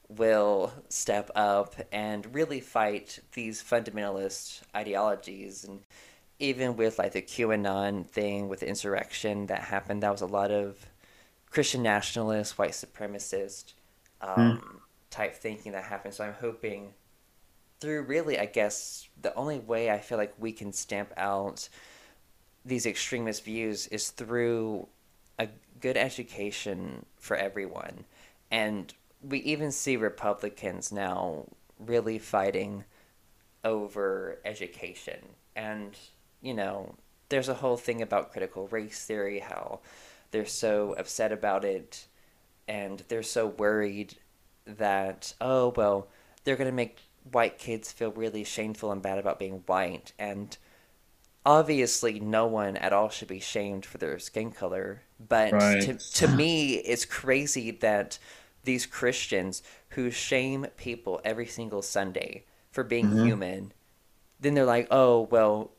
[0.10, 5.64] will step up and really fight these fundamentalist ideologies.
[5.64, 5.82] And
[6.39, 10.52] even with like the QAnon thing with the insurrection that happened, that was a lot
[10.52, 10.88] of
[11.52, 13.74] Christian nationalists, white supremacists,
[14.22, 14.79] um,
[15.10, 16.16] type thinking that happens.
[16.18, 16.93] So I'm hoping
[17.80, 21.70] through really, I guess, the only way I feel like we can stamp out
[22.66, 24.88] these extremist views is through
[25.38, 25.47] a
[25.80, 28.05] good education for everyone.
[28.51, 31.45] And we even see Republicans now
[31.80, 32.84] really fighting
[33.64, 35.20] over education.
[35.55, 35.97] And,
[36.41, 36.95] you know,
[37.30, 39.80] there's a whole thing about critical race theory, how
[40.32, 42.07] they're so upset about it
[42.68, 44.16] and they're so worried
[44.78, 46.08] that, oh, well,
[46.44, 47.00] they're going to make
[47.32, 50.14] white kids feel really shameful and bad about being white.
[50.20, 50.58] And
[51.46, 55.80] obviously no one at all should be shamed for their skin color but Right.
[55.80, 58.20] to to me it's crazy that
[58.64, 63.74] these Christians who shame people every single Sunday for being hmm human
[64.40, 65.72] then they're like oh well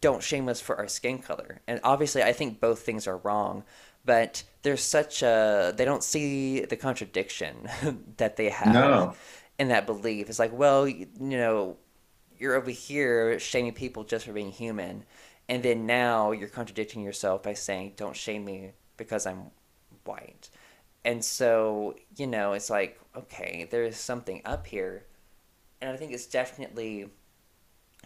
[0.00, 3.64] don't shame us for our skin color and obviously I think both things are wrong
[4.06, 7.68] but there's such a they don't see the contradiction
[8.16, 9.14] that they have No.
[9.58, 11.76] in that belief it's like well you know
[12.38, 15.04] you're over here shaming people just for being human,
[15.48, 19.50] and then now you're contradicting yourself by saying, "Don't shame me because I'm
[20.04, 20.50] white."
[21.04, 25.06] And so, you know, it's like, okay, there is something up here,
[25.80, 27.08] and I think it's definitely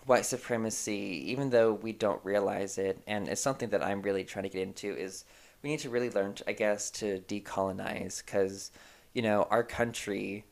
[0.07, 4.45] white supremacy, even though we don't realize it, and it's something that I'm really trying
[4.45, 5.25] to get into is
[5.63, 8.71] we need to really learn, to, I guess, to decolonize because,
[9.13, 10.45] you know, our country,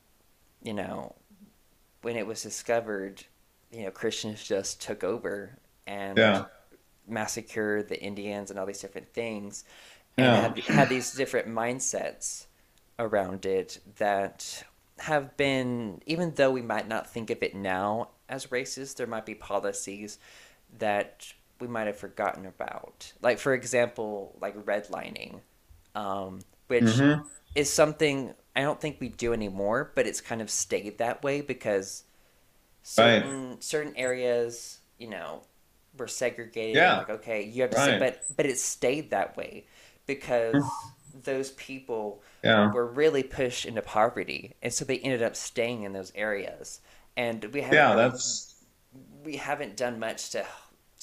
[0.63, 1.15] you know,
[2.03, 3.25] when it was discovered,
[3.73, 6.45] you know, Christians just took over and Yeah.
[7.07, 9.65] massacred the Indians and all these different things,
[10.17, 10.41] and Yeah.
[10.41, 12.47] had had these different mindsets
[12.99, 14.65] around it that
[14.99, 19.25] have been, even though we might not think of it now as racist, there might
[19.27, 20.19] be policies
[20.79, 23.13] that we might have forgotten about.
[23.23, 25.41] Like, for example, like redlining,
[25.95, 30.51] um, which hmm is something I don't think we do anymore, but it's kind of
[30.51, 32.05] stayed that way because
[32.97, 33.25] Right.
[33.25, 35.43] certain certain areas, you know,
[35.97, 36.97] were segregated Yeah.
[36.97, 39.67] like okay, you have to say, but but it stayed that way
[40.07, 42.73] because those people Yeah.
[42.73, 46.81] were really pushed into poverty, and so they ended up staying in those areas.
[47.17, 47.95] And we haven't Yeah.
[47.97, 48.55] That's
[49.23, 50.47] we haven't done much to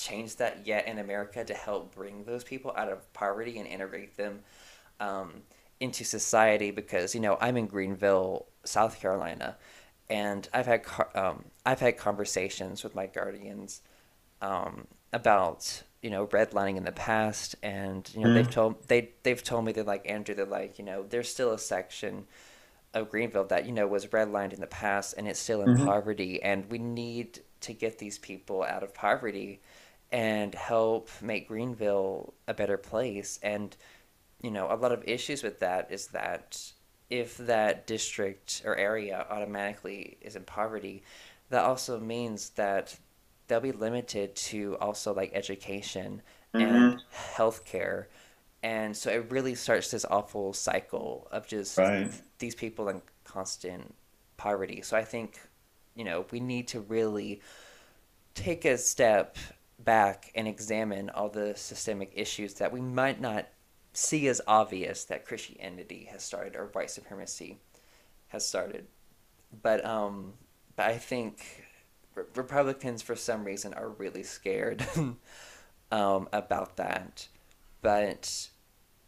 [0.05, 4.17] change that yet in America to help bring those people out of poverty and integrate
[4.17, 4.41] them
[4.99, 5.43] um,
[5.79, 9.57] into society because you know I'm in Greenville, South Carolina,
[10.09, 10.83] and I've had
[11.15, 13.81] um, I've had conversations with my guardians
[14.41, 19.11] um, about you know redlining in the past, and you know they've mm, told they
[19.23, 22.25] they've told me they're like Andrew, they're like you know there's still a section
[22.93, 25.89] of Greenville that you know was redlined in the past, and it's still in hmm
[25.89, 29.61] poverty, and we need to get these people out of poverty
[30.11, 33.39] and help make Greenville a better place.
[33.43, 33.75] And
[34.41, 36.71] you know, a lot of issues with that is that
[37.09, 41.03] if that district or area automatically is in poverty,
[41.49, 42.97] that also means that
[43.47, 46.21] they'll be limited to also like education
[46.53, 48.05] hmm and healthcare.
[48.63, 52.11] And so it really starts this awful cycle of just Right.
[52.39, 53.93] these people in constant
[54.37, 54.81] poverty.
[54.81, 55.39] So I think,
[55.95, 57.41] you know, we need to really
[58.33, 59.37] take a step
[59.79, 63.47] back and examine all the systemic issues that we might not
[63.93, 67.59] see as obvious that Christianity has started or white supremacy
[68.27, 68.87] has started.
[69.61, 70.33] But um,
[70.75, 71.65] but I think
[72.13, 74.85] re- Republicans for some reason are really scared
[75.91, 77.27] um, about that.
[77.81, 78.49] But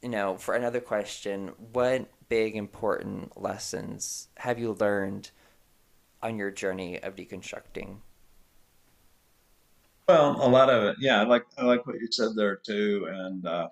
[0.01, 5.31] you know, for another question, what big important lessons have you learned
[6.21, 7.97] on your journey of deconstructing?
[10.07, 13.07] Well, a lot of it, yeah, I like I like what you said there too,
[13.11, 13.67] and uh,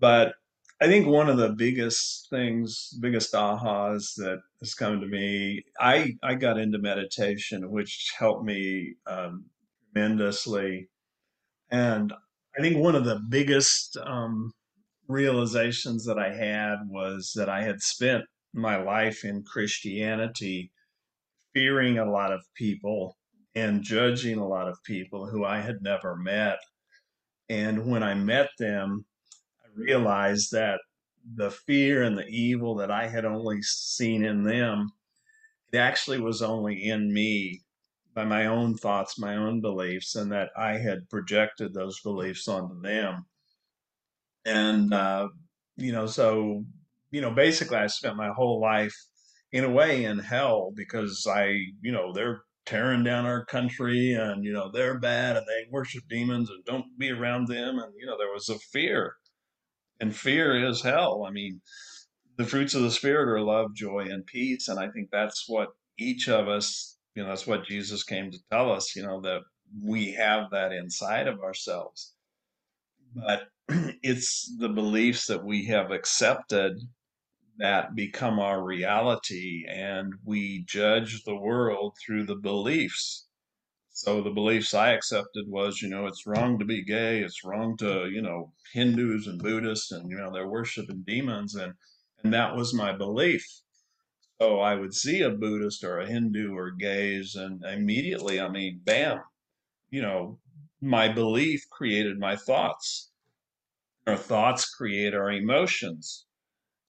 [0.00, 0.34] but
[0.82, 6.16] I think one of the biggest things, biggest ahas that has come to me, I
[6.24, 9.46] I got into meditation, which helped me um,
[9.92, 10.88] tremendously,
[11.70, 12.12] and
[12.58, 14.52] I think one of the biggest um,
[15.08, 18.24] realizations that I had was that I had spent
[18.54, 20.72] my life in Christianity
[21.54, 23.16] fearing a lot of people
[23.54, 26.58] and judging a lot of people who I had never met.
[27.48, 29.04] And when I met them,
[29.62, 30.80] I realized that
[31.36, 34.90] the fear and the evil that I had only seen in them,
[35.72, 37.62] it actually was only in me
[38.14, 42.80] by my own thoughts, my own beliefs, and that I had projected those beliefs onto
[42.80, 43.26] them.
[44.44, 45.28] And, uh,
[45.76, 46.64] you know, so,
[47.10, 48.94] you know, basically I spent my whole life
[49.52, 51.46] in a way in hell because I,
[51.80, 56.04] you know, they're tearing down our country and, you know, they're bad and they worship
[56.08, 57.78] demons and don't be around them.
[57.78, 59.16] And, you know, there was a fear
[60.00, 61.24] and fear is hell.
[61.26, 61.60] I mean,
[62.36, 64.68] the fruits of the spirit are love, joy, and peace.
[64.68, 68.38] And I think that's what each of us, you know, that's what Jesus came to
[68.50, 69.42] tell us, you know, that
[69.82, 72.14] we have that inside of ourselves
[73.14, 73.48] but
[74.02, 76.78] it's the beliefs that we have accepted
[77.58, 83.26] that become our reality and we judge the world through the beliefs.
[83.90, 87.76] So the beliefs i accepted was you know it's wrong to be gay it's wrong
[87.76, 91.74] to you know hindus and buddhists and you know they're worshiping demons and
[92.22, 93.46] and that was my belief.
[94.40, 98.80] So i would see a buddhist or a hindu or gays and immediately i mean
[98.84, 99.22] bam
[99.90, 100.40] you know
[100.80, 103.10] my belief created my thoughts.
[104.06, 106.26] Our thoughts create our emotions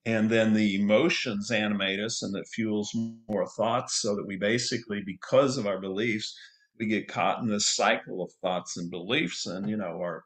[0.05, 2.95] and then the emotions animate us and that fuels
[3.27, 6.37] more thoughts so that we basically because of our beliefs
[6.79, 10.23] we get caught in this cycle of thoughts and beliefs and you know our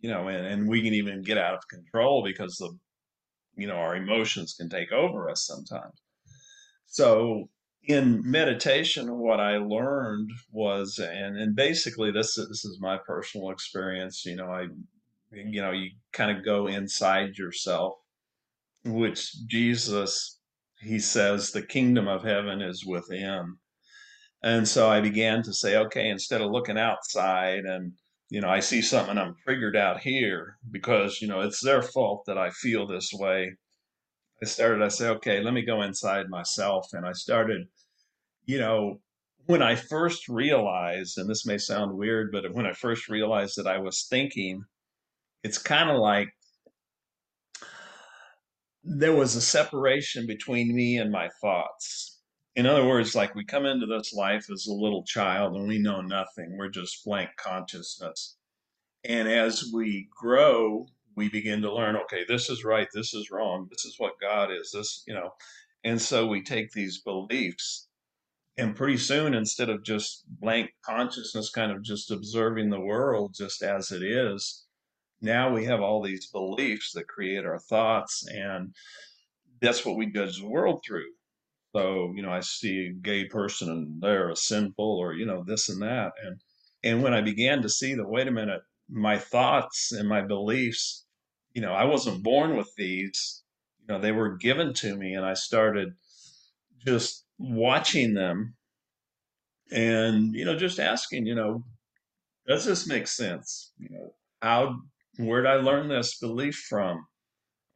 [0.00, 2.70] you know and, and we can even get out of control because the
[3.56, 6.00] you know our emotions can take over us sometimes.
[6.86, 7.48] So
[7.84, 13.50] in meditation what i learned was and and basically this is, this is my personal
[13.50, 14.66] experience you know i
[15.32, 17.94] you know you kind of go inside yourself
[18.84, 20.38] which Jesus,
[20.80, 23.56] he says, the kingdom of heaven is within.
[24.42, 27.92] And so I began to say, okay, instead of looking outside and,
[28.30, 32.24] you know, I see something I'm triggered out here because, you know, it's their fault
[32.26, 33.52] that I feel this way.
[34.42, 36.86] I started, I say, okay, let me go inside myself.
[36.92, 37.66] And I started,
[38.46, 39.00] you know,
[39.46, 43.66] when I first realized, and this may sound weird, but when I first realized that
[43.66, 44.62] I was thinking,
[45.42, 46.28] it's kind of like
[48.82, 52.18] there was a separation between me and my thoughts.
[52.56, 55.78] In other words, like we come into this life as a little child and we
[55.78, 56.56] know nothing.
[56.56, 58.36] We're just blank consciousness.
[59.04, 60.86] And as we grow,
[61.16, 64.50] we begin to learn, okay, this is right, this is wrong, this is what God
[64.50, 65.30] is, this, you know.
[65.84, 67.88] And so we take these beliefs,
[68.58, 73.62] and pretty soon, instead of just blank consciousness, kind of just observing the world just
[73.62, 74.66] as it is,
[75.20, 78.74] now we have all these beliefs that create our thoughts, and
[79.60, 81.10] that's what we judge the world through.
[81.74, 85.44] So, you know, I see a gay person and they're a sinful or, you know,
[85.44, 86.12] this and that.
[86.24, 86.40] And
[86.82, 91.04] and when I began to see that, wait a minute, my thoughts and my beliefs,
[91.52, 93.42] you know, I wasn't born with these,
[93.80, 95.92] you know, they were given to me and I started
[96.84, 98.54] just watching them
[99.70, 101.64] and, you know, just asking, you know,
[102.48, 103.72] does this make sense?
[103.78, 104.80] You know, how
[105.26, 107.06] where did I learn this belief from?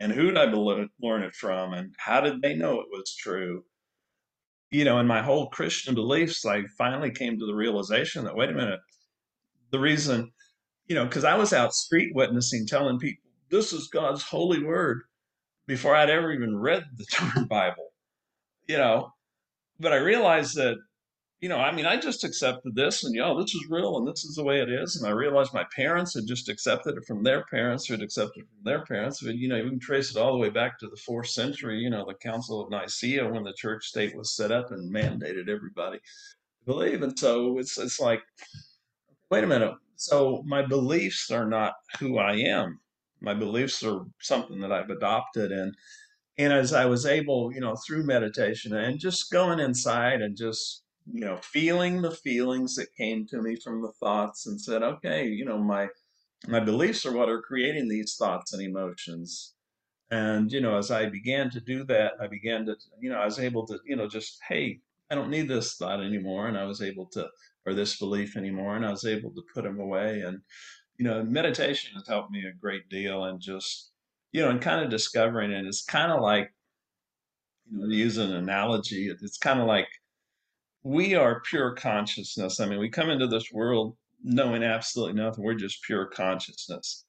[0.01, 1.73] And who did I learn it from?
[1.73, 3.65] And how did they know it was true?
[4.75, 8.51] you know, in my whole Christian beliefs, I finally came to the realization that, wait
[8.51, 8.81] a minute,
[9.71, 10.33] the reason,
[10.89, 15.03] you know, because I was out street witnessing, telling people, this is God's holy word.
[15.69, 17.93] before I'd ever even read the term Bible,
[18.69, 19.13] you know.
[19.79, 20.77] But I realized that
[21.45, 24.25] you know, I mean, I just accepted this and, yo, this is real and this
[24.25, 24.97] is the way it is.
[24.97, 28.45] And I realized my parents had just accepted it from their parents who had accepted
[28.45, 29.21] it from their parents.
[29.23, 31.81] But, you know, you can trace it all the way back to the fourth century,
[31.81, 35.51] you know, the Council of Nicaea when the church state was set up and mandated
[35.51, 37.03] everybody to believe.
[37.03, 38.23] And so it's, it's like,
[39.31, 39.75] wait a minute.
[39.97, 42.81] So my beliefs are not who I am.
[43.21, 45.53] My beliefs are something that I've adopted.
[45.53, 45.75] And,
[46.39, 50.84] and as I was able, you know, through meditation and just going inside and just
[51.13, 55.27] you know, feeling the feelings that came to me from the thoughts and said, okay,
[55.27, 55.89] you know, my
[56.47, 59.55] my beliefs are what are creating these thoughts and emotions.
[60.11, 63.25] And, you know, as I began to do that, I began to, you know, I
[63.25, 66.47] was able to, you know, just, hey, I don't need this thought anymore.
[66.47, 67.29] And I was able to,
[67.65, 68.77] or this belief anymore.
[68.77, 70.21] And I was able to put them away.
[70.21, 70.41] And,
[70.99, 73.91] you know, meditation has helped me a great deal and just,
[74.33, 75.65] you know, and kind of discovering it.
[75.65, 76.53] It's kind of like,
[77.71, 79.89] you know, to use an analogy, it's kind of like
[80.85, 82.61] we are pure consciousness.
[82.61, 85.43] I mean, we come into this world knowing absolutely nothing.
[85.43, 87.05] We're just pure consciousness.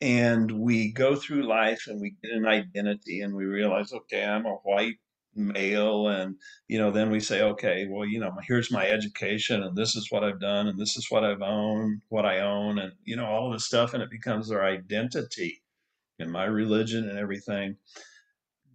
[0.00, 4.44] And we go through life and we get an identity and we realize, okay, I'm
[4.44, 4.96] a white
[5.34, 6.08] male.
[6.08, 6.34] And,
[6.68, 10.10] you know, then we say, okay, well, you know, here's my education and this is
[10.10, 13.26] what I've done and this is what I've owned, what I own, and, you know,
[13.26, 13.94] all of this stuff.
[13.94, 15.62] And it becomes our identity
[16.18, 17.76] and my religion and everything.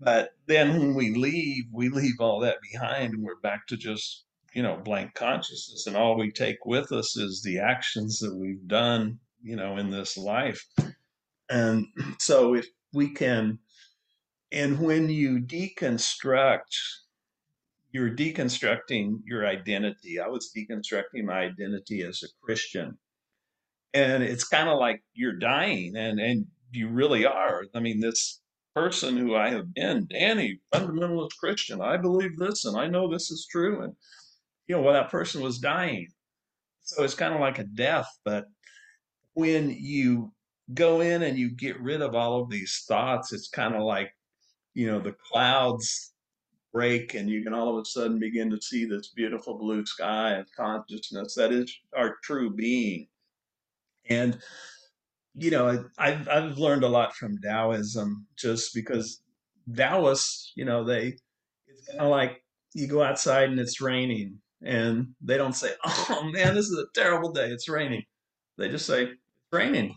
[0.02, 4.26] But then when we leave, we leave all that behind and we're back to just,
[4.52, 5.86] you know, blank consciousness.
[5.86, 9.92] And all we take with us is the actions that we've done, you know, in
[9.92, 10.66] this life.
[11.52, 11.86] And
[12.20, 13.60] so if we can,
[14.52, 16.76] and when you deconstruct,
[17.92, 20.20] you're deconstructing your identity.
[20.20, 22.98] I was deconstructing my identity as a Christian.
[23.94, 27.66] And it's kind of like you're dying and, and you really are.
[27.76, 28.41] I mean, this
[28.76, 31.82] person who I have been, Danny, fundamentalist Christian.
[31.82, 33.84] I believe this and I know this is true.
[33.84, 33.94] And,
[34.68, 36.08] you know, well, that person was dying.
[36.82, 38.08] So it's kind of like a death.
[38.24, 38.46] But
[39.34, 40.32] when you
[40.74, 44.12] go in and you get rid of all of these thoughts, it's kind of like,
[44.74, 46.14] you know, the clouds
[46.74, 50.36] break and you can all of a sudden begin to see this beautiful blue sky
[50.36, 53.08] of consciousness that is our true being.
[54.10, 54.40] And
[55.36, 59.22] you know, I've I've learned a lot from Taoism just because
[59.74, 61.18] Taoists, you know, they
[61.68, 62.44] it's kind of like
[62.74, 66.86] you go outside and it's raining, and they don't say, "Oh man, this is a
[66.94, 67.50] terrible day.
[67.50, 68.04] It's raining."
[68.58, 69.20] They just say, "It's
[69.52, 69.96] raining."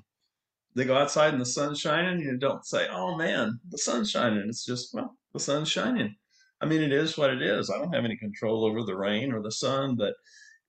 [0.77, 4.11] They go outside and the sun's shining, and you don't say, "Oh man, the sun's
[4.11, 6.17] shining." It's just, well, the sun's shining.
[6.61, 7.71] I mean, it is what it is.
[7.71, 10.15] I don't have any control over the rain or the sun, but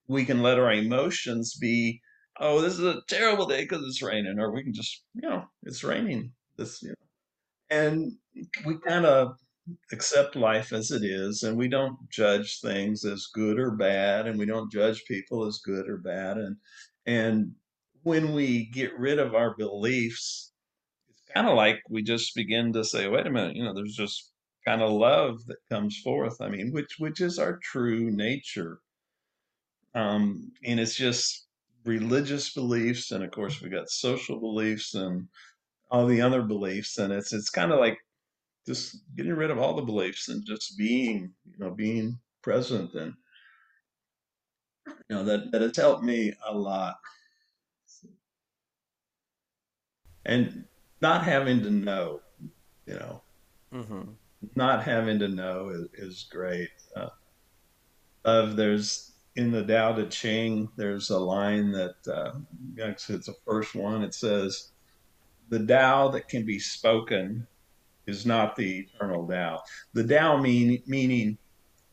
[0.08, 2.00] we can let our emotions be
[2.40, 5.44] oh, this is a terrible day because it's raining, or we can just, you know,
[5.62, 6.32] it's raining.
[6.56, 6.94] This, you know,
[7.70, 8.12] and
[8.64, 9.36] we kind of
[9.92, 14.38] accept life as it is, and we don't judge things as good or bad, and
[14.38, 16.56] we don't judge people as good or bad, and
[17.06, 17.52] and
[18.02, 20.52] when we get rid of our beliefs,
[21.08, 23.96] it's kind of like we just begin to say, wait a minute, you know, there's
[23.96, 24.30] just
[24.64, 26.40] kind of love that comes forth.
[26.40, 28.78] I mean, which which is our true nature.
[29.94, 31.45] Um, and it's just
[31.86, 35.28] religious beliefs, and of course we got social beliefs and
[35.90, 37.98] all the other beliefs, and it's it's kind of like
[38.66, 43.14] just getting rid of all the beliefs and just being, you know, being present, and
[45.08, 46.96] you know that that has helped me a lot,
[50.26, 50.66] and
[51.00, 52.20] not having to know,
[52.86, 53.22] you know,
[53.72, 54.12] Mm-hmm.
[54.54, 56.70] not having to know is, is great.
[56.94, 57.10] Uh,
[58.24, 62.32] of there's in the Tao Te Ching, there's a line that uh,
[62.76, 64.02] it's the first one.
[64.02, 64.72] It says,
[65.50, 67.46] "The Tao that can be spoken
[68.06, 71.38] is not the eternal Tao." The Tao mean meaning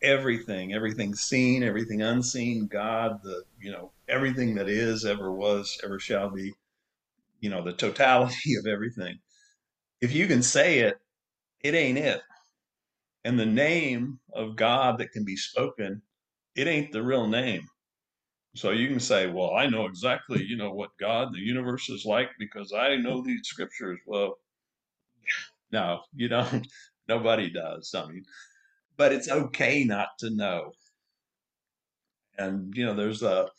[0.01, 5.99] everything, everything seen, everything unseen, God, the you know everything that is, ever was, ever
[5.99, 6.53] shall be.
[7.41, 9.19] You know the totality of everything.
[9.99, 10.97] If you can say it,
[11.61, 12.21] it ain't it.
[13.25, 16.01] And the name of God that can be spoken,
[16.55, 17.67] it ain't the real name
[18.55, 22.05] So you can say, well, I know exactly, you know, what God, the universe is
[22.05, 23.99] like because I know these scriptures.
[24.07, 24.35] Well,
[25.71, 26.67] no, you don't.
[27.07, 27.93] Nobody does.
[27.95, 28.23] I mean,
[28.97, 30.73] but it's okay not to know.
[32.37, 33.49] And, you know, there's a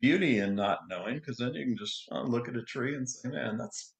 [0.00, 3.08] beauty in not knowing because then you can just uh, look at a tree and
[3.08, 3.94] say, man, that's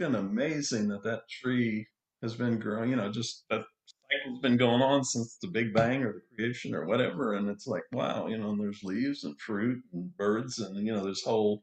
[0.00, 1.86] of amazing that that tree
[2.22, 3.64] has been growing, you know, just that
[4.10, 7.34] cycle's been going on since the Big Bang or the creation or whatever.
[7.34, 10.92] And it's like, wow, you know, and there's leaves and fruit and birds and, you
[10.92, 11.62] know, this whole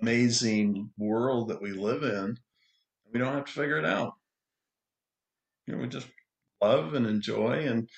[0.00, 2.38] amazing world that we live in.
[3.12, 4.14] We don't have to figure it out.
[5.66, 6.08] you know, we just
[6.62, 7.88] love and enjoy and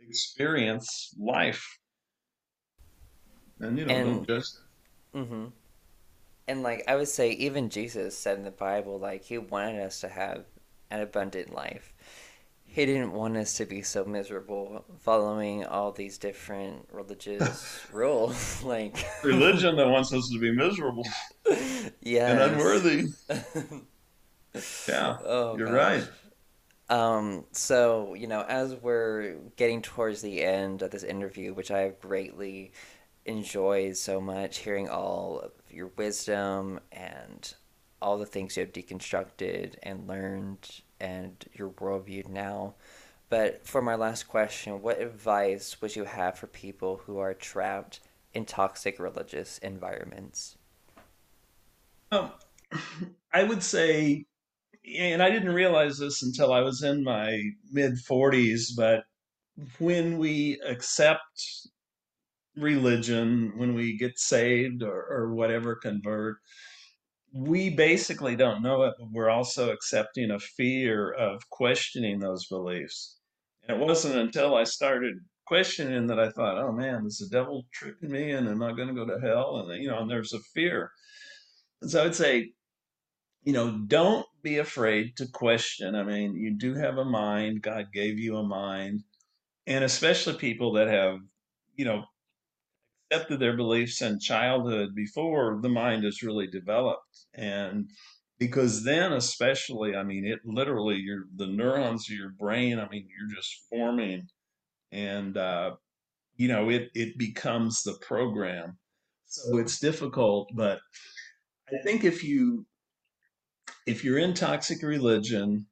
[0.00, 1.78] experience life.
[3.60, 4.60] And, you know, don't And just,
[5.14, 5.46] hmm
[6.48, 10.00] and like I would say even Jesus said in the Bible like he wanted us
[10.00, 10.44] to have
[10.90, 11.92] an abundant life.
[12.74, 18.96] He didn't want us to be so miserable following all these different religious rules like
[19.24, 21.06] religion that wants us to be miserable
[22.00, 22.30] Yeah.
[22.30, 23.08] and unworthy.
[24.88, 26.06] Yeah, Oh you're right.
[26.88, 31.80] Um, so, you know, as we're getting towards the end of this interview, which I
[31.80, 32.72] have greatly
[33.24, 37.54] enjoyed so much, hearing all of your wisdom and
[38.02, 42.74] all the things you have deconstructed and learned and your worldview now.
[43.28, 48.00] But for my last question, what advice would you have for people who are trapped
[48.32, 50.56] in toxic religious environments?
[52.10, 52.30] Um,
[53.32, 54.24] I would say,
[54.96, 59.04] and I didn't realize this until I was in my mid 40s, but
[59.78, 61.68] when we accept
[62.56, 66.36] religion, when we get saved or, or whatever, convert,
[67.32, 73.18] we basically don't know it, but we're also accepting a fear of questioning those beliefs.
[73.66, 75.14] And it wasn't until I started
[75.46, 78.88] questioning that I thought, oh man, is the devil tricking me and am I going
[78.88, 79.66] to go to hell?
[79.68, 80.90] And, you know, and there's a fear.
[81.80, 82.52] And so I would say,
[83.44, 85.94] you know, don't be afraid to question.
[85.94, 89.02] I mean, you do have a mind, God gave you a mind,
[89.66, 91.16] and especially people that have,
[91.76, 92.04] you know,
[93.12, 97.26] accepted their beliefs in childhood before the mind is really developed.
[97.34, 97.88] And
[98.38, 103.06] because then, especially, I mean, it literally, your the neurons of your brain, I mean,
[103.08, 104.26] you're just forming,
[104.90, 105.72] and uh,
[106.36, 108.78] you know, it it becomes the program.
[109.26, 110.80] So it's difficult, but
[111.68, 112.66] I think if you
[113.86, 115.66] if you're in toxic religion,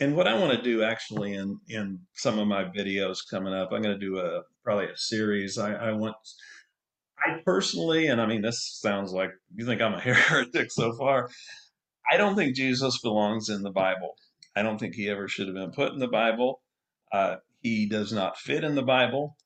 [0.00, 3.72] and what I want to do actually in in some of my videos coming up,
[3.72, 5.58] I'm going to do a probably a series.
[5.58, 6.16] I, I want
[7.24, 11.30] I personally, and I mean, this sounds like you think I'm a heretic so far.
[12.10, 14.16] I don't think Jesus belongs in the Bible.
[14.56, 16.60] I don't think he ever should have been put in the Bible.
[17.12, 19.36] Uh, he does not fit in the Bible.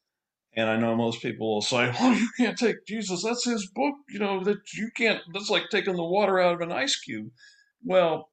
[0.54, 3.22] And I know most people will say, "Oh, you can't take Jesus.
[3.22, 3.94] That's his book.
[4.08, 5.20] You know that you can't.
[5.32, 7.30] That's like taking the water out of an ice cube."
[7.84, 8.30] Well,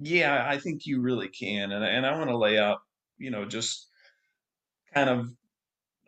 [0.00, 1.70] yeah, I think you really can.
[1.70, 2.78] And and I want to lay out,
[3.18, 3.86] you know, just
[4.92, 5.30] kind of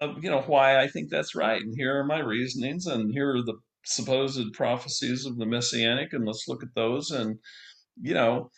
[0.03, 3.37] Uh, you know why I think that's right, and here are my reasonings, and here
[3.37, 7.39] are the supposed prophecies of the messianic, and let's look at those, and
[8.01, 8.51] you know,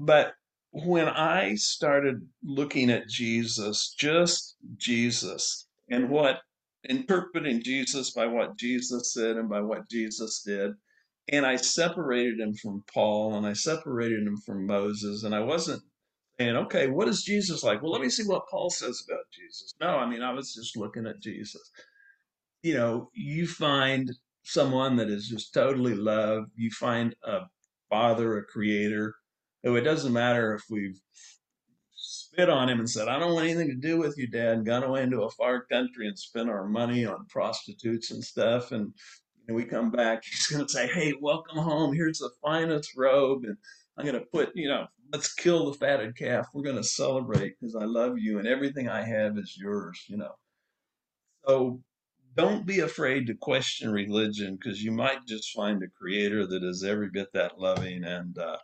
[0.00, 0.34] but
[0.72, 6.40] when I started looking at Jesus, just Jesus, and what
[6.88, 10.72] interpreting Jesus by what Jesus said and by what Jesus did,
[11.28, 15.82] and I separated him from Paul and I separated him from Moses, and I wasn't
[16.38, 17.82] saying, okay, what is Jesus like?
[17.82, 19.72] Well, let me see what Paul says about Jesus.
[19.80, 21.70] No, I mean, I was just looking at Jesus.
[22.62, 24.10] You know, you find
[24.42, 27.40] someone that is just totally loved, you find a
[27.88, 29.14] father, a creator,
[29.62, 31.00] who it doesn't matter if we've
[31.94, 34.66] spit on him and said, I don't want anything to do with you, Dad, and
[34.66, 38.72] gone away into a far country and spent our money on prostitutes and stuff.
[38.72, 38.92] And
[39.40, 41.94] you know, we come back, he's going to say, Hey, welcome home.
[41.94, 43.44] Here's the finest robe.
[43.44, 43.56] And
[43.96, 46.48] I'm going to put, you know, let's kill the fatted calf.
[46.52, 50.16] We're going to celebrate because I love you and everything I have is yours, you
[50.16, 50.32] know.
[51.46, 51.80] So
[52.34, 56.82] don't be afraid to question religion because you might just find a creator that is
[56.82, 58.56] every bit that loving and, uh,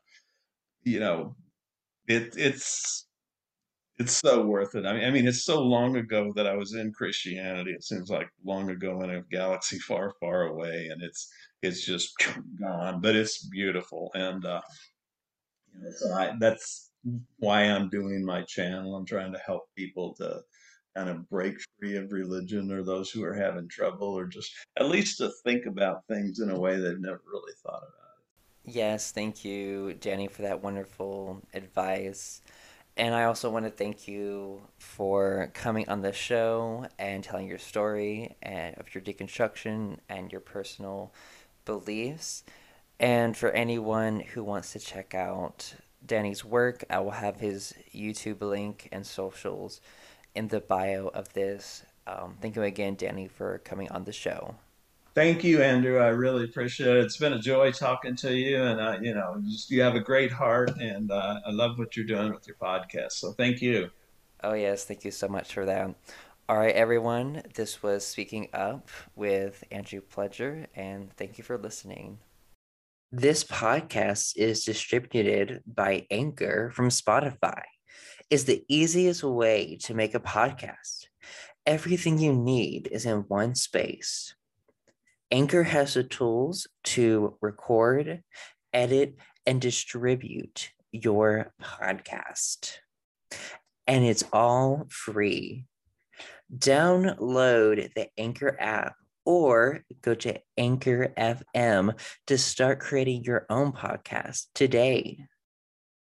[0.83, 1.37] you know,
[2.09, 3.07] it, it's
[3.99, 4.87] it's so worth it.
[4.87, 7.73] I mean, I mean, it's so long ago that I was in Christianity.
[7.73, 11.31] It seems like long ago in a galaxy far, far away, and it's
[11.63, 12.11] it's just
[12.59, 13.03] gone.
[13.03, 14.63] But it's beautiful, and uh,
[15.79, 16.91] know, so I, that's
[17.39, 18.95] why I'm doing my channel.
[18.95, 20.41] I'm trying to help people to
[20.97, 24.89] kind of break free of religion, or those who are having trouble, or just at
[24.89, 28.11] least to think about things in a way they've never really thought about.
[28.65, 32.43] Yes, thank you, Danny, for that wonderful advice.
[32.97, 37.59] And I also want to thank you for coming on the show and telling your
[37.59, 41.13] story and of your deconstruction and your personal
[41.65, 42.45] beliefs.
[43.01, 45.75] And for anyone who wants to check out
[46.05, 49.81] Danny's work, I will have his YouTube link and socials
[50.35, 51.83] in the bio of this.
[52.07, 54.55] Um, thank you again, Danny, for coming on the show.
[55.15, 55.99] Thank you, Andrew.
[55.99, 57.05] I really appreciate it.
[57.05, 60.01] It's been a joy talking to you, and uh, you know, just you have a
[60.01, 63.13] great heart, and uh, I love what you're doing with your podcast.
[63.13, 63.91] So thank you.
[64.45, 65.95] Oh, yes, thank you so much for that.
[66.49, 72.19] All right, everyone, this was Speaking Up with Andrew Pledger, and thank you for listening.
[73.13, 77.63] This podcast is distributed by Anchor from Spotify.
[78.31, 81.07] is the easiest way to make a podcast.
[81.67, 84.37] Everything you need is in one space.
[85.33, 88.23] Anchor has the tools to record,
[88.73, 92.77] edit, and distribute your podcast.
[93.89, 95.65] And it's all free.
[96.57, 98.95] Download the Anchor app
[99.31, 101.97] or go to Anchor FM
[102.27, 105.19] to start creating your own podcast today.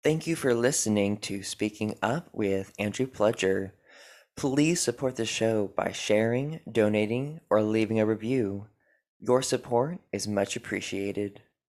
[0.02, 3.70] Thank you for listening to Speaking Up with Andrew Pledger.
[4.36, 8.66] Please support the show by sharing, donating, or leaving a review.
[9.20, 11.40] Your support is much appreciated.